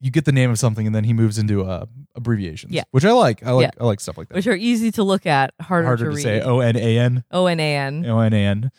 you 0.00 0.10
get 0.10 0.24
the 0.24 0.32
name 0.32 0.48
of 0.50 0.58
something 0.58 0.86
and 0.86 0.94
then 0.94 1.02
he 1.04 1.12
moves 1.12 1.38
into 1.38 1.64
uh, 1.64 1.84
abbreviations. 2.14 2.72
Yeah. 2.72 2.84
which 2.92 3.04
I 3.04 3.10
like. 3.12 3.44
I 3.44 3.50
like 3.50 3.64
Yeah. 3.64 3.82
I 3.82 3.84
like 3.86 4.00
stuff 4.00 4.16
like 4.16 4.28
that. 4.28 4.34
which 4.36 4.46
are 4.46 4.54
easy 4.54 4.90
to 4.92 5.02
look 5.02 5.26
at, 5.26 5.52
harder, 5.60 5.86
Harder 5.86 6.04
to, 6.04 6.10
to, 6.10 6.16
read. 6.16 6.22
say. 6.22 6.40
O 6.40 6.60
N 6.60 6.76
A 6.76 6.98
N 6.98 7.24
O 7.32 7.46
N 7.46 7.58
A 7.60 7.76
N. 7.76 8.06
O 8.06 8.18
N 8.20 8.32
A 8.32 8.46
N. 8.46 8.70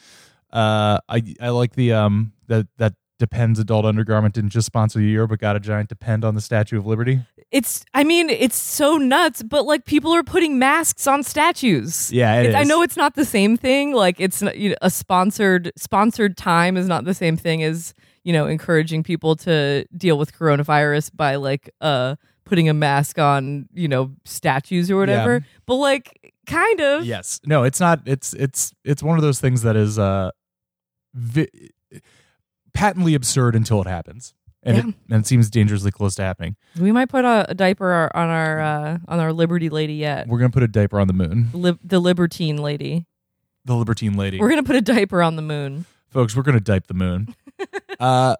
Uh, 0.52 1.00
I 1.08 1.36
I 1.40 1.50
like 1.50 1.74
the 1.74 1.94
um 1.94 2.34
that 2.48 2.68
that 2.78 2.94
depends 3.20 3.60
adult 3.60 3.86
undergarment 3.86 4.34
didn't 4.34 4.50
just 4.50 4.66
sponsor 4.66 4.98
the 5.00 5.06
year 5.06 5.28
but 5.28 5.40
got 5.40 5.56
a 5.56 5.60
giant 5.60 5.90
depend 5.90 6.24
on 6.24 6.36
the 6.36 6.42
Statue 6.42 6.78
of 6.78 6.86
Liberty. 6.86 7.20
It's, 7.52 7.84
I 7.96 8.04
mean, 8.04 8.30
it's 8.30 8.56
so 8.56 8.98
nuts, 8.98 9.42
but 9.42 9.66
like 9.66 9.86
people 9.86 10.14
are 10.14 10.24
putting 10.24 10.60
masks 10.60 11.08
on 11.08 11.24
statues. 11.24 12.12
Yeah, 12.12 12.42
it 12.42 12.56
I 12.56 12.64
know 12.64 12.82
it's 12.84 12.96
not 12.96 13.16
the 13.16 13.26
same 13.26 13.58
thing. 13.58 13.92
Like 13.94 14.20
it's 14.20 14.42
not, 14.42 14.58
you 14.58 14.70
know, 14.70 14.76
a 14.82 14.90
sponsored 14.90 15.72
sponsored 15.76 16.38
time 16.38 16.78
is 16.78 16.88
not 16.88 17.06
the 17.06 17.14
same 17.14 17.38
thing 17.38 17.64
as 17.64 17.94
you 18.24 18.34
know 18.34 18.46
encouraging 18.48 19.02
people 19.04 19.36
to 19.38 19.86
deal 19.98 20.18
with 20.18 20.38
coronavirus 20.38 21.16
by 21.16 21.36
like 21.36 21.70
uh 21.82 22.16
putting 22.46 22.70
a 22.70 22.74
mask 22.74 23.18
on 23.18 23.68
you 23.74 23.88
know 23.88 24.12
statues 24.26 24.92
or 24.92 24.98
whatever. 24.98 25.44
But 25.66 25.76
like 25.76 26.34
kind 26.46 26.82
of. 26.82 27.06
Yes. 27.06 27.40
No, 27.46 27.64
it's 27.64 27.80
not. 27.80 28.02
It's 28.06 28.34
it's 28.34 28.74
it's 28.84 29.02
one 29.02 29.18
of 29.18 29.24
those 29.24 29.40
things 29.40 29.62
that 29.62 29.76
is 29.76 29.98
uh, 29.98 30.32
vi- 31.13 31.50
patently 32.74 33.13
absurd 33.15 33.56
until 33.56 33.82
it 33.82 33.88
happens, 33.88 34.34
and 34.63 34.78
it, 34.78 34.84
and 35.10 35.22
it 35.24 35.28
seems 35.28 35.50
dangerously 35.50 35.91
close 35.91 36.15
to 36.15 36.22
happening. 36.24 36.56
We 36.80 36.91
might 36.91 37.10
put 37.10 37.26
a, 37.26 37.45
a 37.50 37.54
diaper 37.56 38.10
on 38.15 38.30
our 38.30 38.60
uh, 38.60 38.98
on 39.08 39.19
our 39.19 39.34
Liberty 39.34 39.69
lady 39.69 39.95
yet. 39.95 40.28
We're 40.28 40.39
gonna 40.39 40.50
put 40.52 40.63
a 40.63 40.67
diaper 40.67 41.00
on 41.00 41.08
the 41.08 41.13
moon, 41.13 41.50
Lib- 41.54 41.80
the 41.84 42.00
Libertine 42.00 42.58
lady. 42.58 43.06
the 43.65 43.76
Libertine 43.76 44.15
lady, 44.17 44.39
We're 44.39 44.50
gonna 44.50 44.63
put 44.63 44.76
a 44.76 44.82
diaper 44.82 45.22
on 45.22 45.36
the 45.36 45.41
moon. 45.41 45.86
folks. 46.10 46.36
We're 46.36 46.43
gonna 46.43 46.60
dipe 46.60 46.88
the 46.88 46.93
moon. 46.93 47.36
uh, 48.00 48.36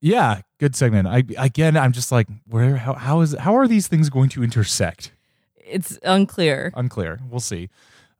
yeah, 0.00 0.40
good 0.58 0.74
segment. 0.74 1.06
I 1.06 1.24
again, 1.38 1.76
I'm 1.76 1.92
just 1.92 2.10
like, 2.10 2.26
where? 2.48 2.76
How, 2.76 2.94
how 2.94 3.20
is 3.20 3.34
how 3.38 3.56
are 3.56 3.68
these 3.68 3.86
things 3.88 4.10
going 4.10 4.28
to 4.30 4.42
intersect? 4.42 5.12
It's 5.56 5.98
unclear. 6.02 6.72
Unclear. 6.74 7.20
We'll 7.30 7.40
see. 7.40 7.70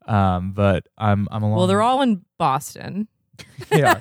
Um, 0.07 0.53
but 0.53 0.87
I'm 0.97 1.27
I'm 1.31 1.43
along. 1.43 1.59
Well, 1.59 1.67
they're 1.67 1.83
all 1.83 2.01
in 2.03 2.25
Boston. 2.39 3.09
they 3.71 3.83
are. 3.83 3.99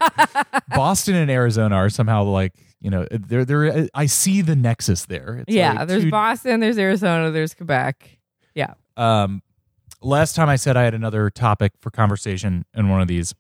Boston 0.76 1.16
and 1.16 1.30
Arizona 1.32 1.76
are 1.76 1.90
somehow 1.90 2.24
like 2.24 2.54
you 2.82 2.90
know 2.90 3.06
they're 3.12 3.46
they're 3.46 3.88
I 3.94 4.06
see 4.08 4.42
the 4.42 4.56
nexus 4.56 5.06
there. 5.06 5.44
It's 5.48 5.54
yeah, 5.56 5.74
like 5.74 5.88
there's 5.88 6.04
two- 6.04 6.12
Boston, 6.12 6.60
there's 6.60 6.78
Arizona, 6.78 7.32
there's 7.32 7.54
Quebec. 7.54 8.18
Yeah. 8.56 8.74
um 8.98 9.42
last 10.02 10.36
time 10.36 10.50
I 10.50 10.56
said 10.56 10.76
I 10.78 10.84
had 10.84 10.94
another 10.94 11.30
topic 11.30 11.74
for 11.80 11.92
conversation 11.92 12.66
in 12.76 12.90
one 12.90 13.02
of 13.02 13.08
these, 13.08 13.34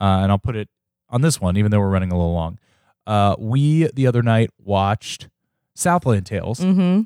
uh, 0.00 0.20
and 0.22 0.32
I'll 0.32 0.38
put 0.38 0.56
it 0.56 0.68
on 1.10 1.20
this 1.20 1.40
one, 1.40 1.56
even 1.56 1.70
though 1.70 1.78
we're 1.80 1.90
running 1.90 2.10
a 2.12 2.16
little 2.16 2.32
long. 2.32 2.58
Uh, 3.06 3.34
we 3.38 3.88
the 3.94 4.06
other 4.06 4.22
night 4.22 4.50
watched 4.58 5.28
Southland 5.74 6.26
Tales, 6.26 6.60
Mm-hmm. 6.60 7.02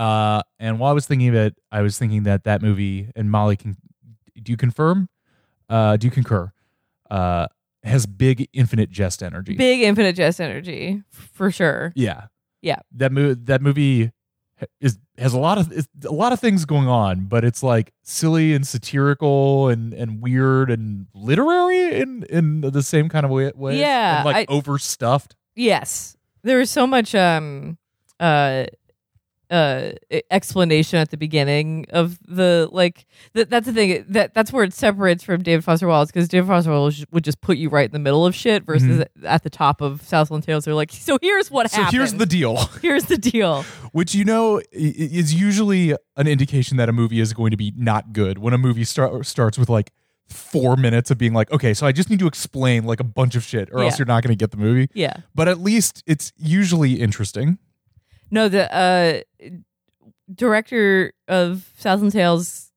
uh, 0.00 0.42
and 0.58 0.78
while 0.78 0.90
I 0.90 0.94
was 0.94 1.06
thinking 1.06 1.28
of 1.28 1.34
it, 1.34 1.54
I 1.70 1.82
was 1.82 1.98
thinking 1.98 2.22
that 2.24 2.44
that 2.44 2.62
movie 2.62 3.10
and 3.14 3.30
Molly 3.30 3.56
can 3.56 3.76
do 4.42 4.50
you 4.50 4.56
confirm? 4.56 5.08
Uh, 5.68 5.96
do 5.96 6.06
you 6.06 6.10
concur? 6.10 6.50
Uh, 7.10 7.46
has 7.84 8.06
big 8.06 8.48
infinite 8.52 8.90
jest 8.90 9.22
energy. 9.22 9.54
Big 9.56 9.80
infinite 9.82 10.16
jest 10.16 10.40
energy 10.40 11.02
for 11.10 11.50
sure. 11.50 11.92
Yeah. 11.94 12.26
Yeah. 12.62 12.80
That 12.96 13.12
movie 13.12 13.40
that 13.44 13.60
movie 13.62 14.10
is 14.80 14.98
has 15.18 15.34
a 15.34 15.38
lot 15.38 15.58
of 15.58 15.72
is, 15.72 15.88
a 16.04 16.12
lot 16.12 16.32
of 16.32 16.38
things 16.40 16.64
going 16.64 16.86
on, 16.86 17.26
but 17.26 17.44
it's 17.44 17.62
like 17.62 17.92
silly 18.04 18.54
and 18.54 18.64
satirical 18.66 19.68
and 19.68 19.92
and 19.92 20.22
weird 20.22 20.70
and 20.70 21.06
literary 21.14 22.00
in 22.00 22.22
in 22.30 22.60
the 22.60 22.82
same 22.82 23.08
kind 23.08 23.24
of 23.26 23.30
way. 23.32 23.50
way 23.54 23.78
Yeah, 23.80 24.18
and 24.18 24.24
like 24.24 24.48
I- 24.48 24.52
overstuffed. 24.52 25.34
Yes. 25.56 26.16
There 26.44 26.58
was 26.58 26.70
so 26.70 26.86
much 26.86 27.14
um 27.14 27.78
uh 28.20 28.64
uh 29.52 29.92
explanation 30.30 30.98
at 30.98 31.10
the 31.10 31.16
beginning 31.16 31.86
of 31.90 32.18
the 32.26 32.68
like 32.72 33.06
that 33.34 33.50
that's 33.50 33.66
the 33.66 33.72
thing 33.72 34.04
that 34.08 34.32
that's 34.34 34.52
where 34.52 34.64
it 34.64 34.72
separates 34.72 35.22
from 35.22 35.42
David 35.42 35.62
Foster 35.64 35.86
Wallace 35.86 36.10
because 36.10 36.26
David 36.26 36.48
Foster 36.48 36.70
Wallace 36.70 37.04
would 37.12 37.22
just 37.22 37.40
put 37.40 37.58
you 37.58 37.68
right 37.68 37.84
in 37.84 37.92
the 37.92 37.98
middle 37.98 38.24
of 38.26 38.34
shit 38.34 38.64
versus 38.64 39.04
at 39.24 39.42
the 39.42 39.50
top 39.50 39.80
of 39.80 40.02
Southland 40.02 40.42
Tales 40.44 40.64
they're 40.64 40.74
like 40.74 40.90
so 40.90 41.18
here's 41.22 41.50
what 41.50 41.66
Mm-hmm. 41.66 41.76
So 41.76 41.82
happened 41.82 41.98
here's 41.98 42.14
the 42.14 42.26
deal, 42.26 42.56
here's 42.82 43.04
the 43.04 43.18
deal 43.18 43.62
which 43.92 44.14
you 44.14 44.24
know 44.24 44.60
is 44.72 45.34
usually 45.34 45.94
an 46.16 46.26
indication 46.26 46.78
that 46.78 46.88
a 46.88 46.92
movie 46.92 47.20
is 47.20 47.32
going 47.32 47.50
to 47.50 47.56
be 47.56 47.72
not 47.76 48.12
good 48.12 48.38
when 48.38 48.54
a 48.54 48.58
movie 48.58 48.84
start, 48.84 49.26
starts 49.26 49.58
with 49.58 49.68
like 49.68 49.92
four 50.28 50.76
minutes 50.76 51.10
of 51.10 51.18
being 51.18 51.34
like, 51.34 51.50
okay, 51.52 51.74
so 51.74 51.86
I 51.86 51.92
just 51.92 52.08
need 52.08 52.18
to 52.20 52.26
explain 52.26 52.84
like 52.84 53.00
a 53.00 53.04
bunch 53.04 53.34
of 53.36 53.42
shit, 53.44 53.68
or 53.70 53.82
else 53.82 53.98
you're 53.98 54.06
not 54.06 54.22
going 54.22 54.32
to 54.32 54.36
get 54.36 54.50
the 54.50 54.56
movie. 54.56 54.88
yeah 54.94 55.18
But 55.34 55.46
at 55.46 55.60
least 55.60 56.02
it's 56.06 56.32
usually 56.38 56.94
interesting. 56.94 57.58
No, 58.30 58.48
the 58.48 58.74
uh, 58.74 59.20
director 60.34 61.12
of 61.28 61.70
Southland 61.78 62.12
Tales, 62.12 62.70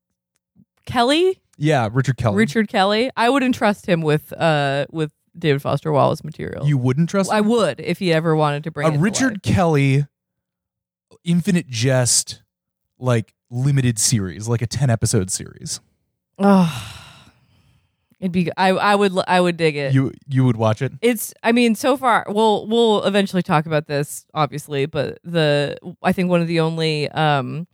Kelly, 0.85 1.41
Yeah, 1.57 1.89
Richard 1.91 2.17
Kelly. 2.17 2.35
Richard 2.37 2.67
Kelly. 2.67 3.09
I 3.15 3.29
wouldn't 3.29 3.55
trust 3.55 3.85
him 3.87 4.01
with 4.01 4.31
uh 4.33 4.85
with 4.91 5.11
David 5.37 5.61
Foster 5.61 5.91
Wallace 5.91 6.23
material. 6.23 6.65
you 6.67 6.77
wouldn't 6.77 7.09
trust 7.09 7.31
I 7.31 7.41
would 7.41 7.79
if 7.79 7.99
he 7.99 8.13
ever 8.13 8.35
wanted 8.35 8.63
to 8.65 8.71
bring 8.71 8.95
a 8.95 8.99
Richard. 8.99 9.43
Kelly 9.43 10.05
Infinite 11.23 11.67
Jest 11.67 12.41
like 12.99 13.33
limited 13.49 13.99
series, 13.99 14.47
like 14.47 14.61
a 14.61 14.67
10 14.67 14.89
episode 14.89 15.29
series. 15.31 15.79
Oh, 16.37 17.04
it'd 18.25 18.31
be. 18.31 18.49
I 18.57 18.69
I 18.69 18.95
would 18.95 19.13
I 19.27 19.39
would 19.39 19.55
dig 19.57 19.75
it. 19.75 19.93
You 19.93 20.11
you 20.27 20.43
would 20.45 20.57
watch 20.57 20.81
it? 20.81 20.91
it's 21.01 21.33
i 21.43 21.51
mean 21.51 21.75
so 21.75 21.95
far 21.97 22.25
we'll 22.27 22.67
we'll 22.67 23.03
eventually 23.05 23.41
talk 23.43 23.65
about 23.65 23.85
this 23.87 24.25
obviously 24.33 24.85
but 24.85 25.19
the 25.23 25.77
i 26.03 26.11
think 26.11 26.29
one 26.29 26.41
of 26.41 26.47
the 26.47 26.59
only 26.59 27.07
um 27.09 27.67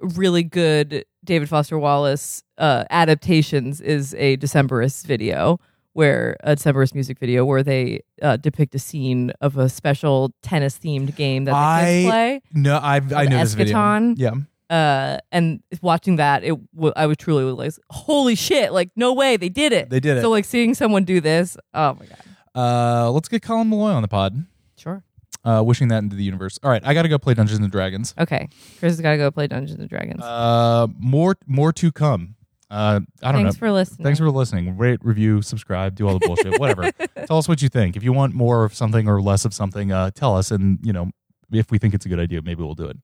really 0.00 0.42
good 0.42 1.04
david 1.24 1.48
foster 1.48 1.78
wallace 1.78 2.42
uh 2.58 2.84
adaptations 2.90 3.80
is 3.80 4.14
a 4.14 4.36
decemberist 4.38 5.04
video 5.06 5.58
where 5.92 6.36
a 6.44 6.54
decemberist 6.56 6.94
music 6.94 7.18
video 7.18 7.44
where 7.44 7.62
they 7.62 8.00
uh, 8.22 8.36
depict 8.36 8.74
a 8.74 8.78
scene 8.78 9.32
of 9.40 9.56
a 9.58 9.68
special 9.68 10.32
tennis 10.42 10.78
themed 10.78 11.14
game 11.16 11.44
that 11.44 11.52
the 11.52 11.56
I- 11.56 11.82
kids 11.82 12.06
play 12.08 12.40
No, 12.54 12.78
I've 12.82 13.12
I 13.12 13.24
Of 13.24 13.30
know 13.30 13.40
this 13.40 13.54
video. 13.54 14.14
Yeah. 14.16 14.30
Uh 14.70 15.18
and 15.32 15.60
watching 15.82 16.16
that 16.16 16.44
it 16.44 16.54
w- 16.74 16.92
i 16.94 17.06
was 17.06 17.16
truly 17.16 17.42
like 17.44 17.72
holy 17.90 18.36
shit 18.36 18.72
like 18.72 18.90
no 18.94 19.12
way 19.12 19.36
they 19.36 19.48
did 19.48 19.72
it 19.72 19.90
They 19.90 19.98
did 20.00 20.16
it. 20.18 20.20
so 20.22 20.30
like 20.30 20.44
seeing 20.44 20.74
someone 20.74 21.04
do 21.04 21.20
this 21.20 21.56
oh 21.74 21.94
my 21.98 22.06
god 22.06 22.22
Uh 22.54 23.10
let's 23.10 23.28
get 23.28 23.42
Colin 23.42 23.68
Meloy 23.68 23.92
on 23.92 24.02
the 24.02 24.08
pod. 24.08 24.46
sure 24.76 25.02
Uh 25.44 25.62
wishing 25.66 25.88
that 25.88 26.02
into 26.04 26.14
the 26.16 26.22
universe. 26.24 26.58
All 26.62 26.70
right, 26.70 26.82
I 26.84 26.94
got 26.94 27.02
to 27.02 27.08
go 27.08 27.18
play 27.18 27.34
Dungeons 27.34 27.58
and 27.60 27.70
Dragons. 27.72 28.14
Okay, 28.18 28.48
Chris 28.78 28.92
has 28.92 29.00
got 29.00 29.12
to 29.12 29.16
go 29.18 29.30
play 29.30 29.46
Dungeons 29.48 29.80
and 29.80 29.88
Dragons. 29.88 30.22
Uh 30.22 30.86
more 30.98 31.34
more 31.46 31.72
to 31.72 31.90
come. 31.90 32.36
Uh 32.70 33.00
I 33.22 33.32
don't 33.32 33.42
know. 33.42 33.48
Thanks 33.48 33.56
know. 33.56 33.66
for 33.66 33.72
listening. 33.72 34.04
Thanks 34.04 34.18
for 34.20 34.30
listening. 34.30 34.76
Rate, 34.78 35.00
review, 35.02 35.42
subscribe, 35.42 35.96
do 35.96 36.06
all 36.06 36.16
the 36.18 36.24
bullshit, 36.26 36.60
whatever. 36.60 36.92
Tell 37.26 37.38
us 37.38 37.48
what 37.48 37.60
you 37.62 37.68
think. 37.68 37.96
If 37.96 38.04
you 38.04 38.12
want 38.12 38.34
more 38.34 38.64
of 38.64 38.74
something 38.74 39.08
or 39.08 39.20
less 39.20 39.44
of 39.44 39.52
something, 39.54 39.90
uh, 39.90 40.10
tell 40.12 40.36
us. 40.36 40.50
And, 40.52 40.78
you 40.84 40.92
know, 40.92 41.10
if 41.52 41.70
we 41.72 41.78
think 41.78 41.94
it's 41.94 42.06
a 42.06 42.08
good 42.08 42.20
idea, 42.20 42.42
maybe 42.42 42.62
we'll 42.62 42.74
do 42.76 42.86
it. 42.86 42.96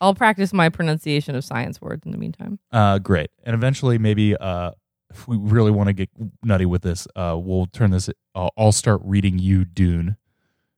I'll 0.00 0.14
practice 0.14 0.52
my 0.52 0.68
pronunciation 0.68 1.34
of 1.34 1.44
science 1.44 1.80
words 1.80 2.04
in 2.06 2.12
the 2.12 2.18
meantime. 2.18 2.58
Uh, 2.70 2.98
great. 2.98 3.30
And 3.44 3.54
eventually, 3.54 3.98
maybe 3.98 4.36
uh, 4.36 4.70
if 5.10 5.26
we 5.26 5.36
really 5.36 5.70
want 5.70 5.88
to 5.88 5.92
get 5.92 6.08
nutty 6.44 6.66
with 6.66 6.82
this, 6.82 7.06
uh, 7.16 7.36
we'll 7.40 7.66
turn 7.66 7.90
this, 7.90 8.08
uh, 8.34 8.48
I'll 8.56 8.72
start 8.72 9.00
reading 9.04 9.38
you 9.38 9.64
Dune 9.64 10.16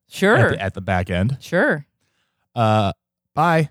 Sure, 0.08 0.36
at, 0.36 0.50
the, 0.50 0.62
at 0.62 0.74
the 0.74 0.80
back 0.80 1.10
end. 1.10 1.36
sure. 1.40 1.86
Uh, 2.54 2.92
bye. 3.34 3.70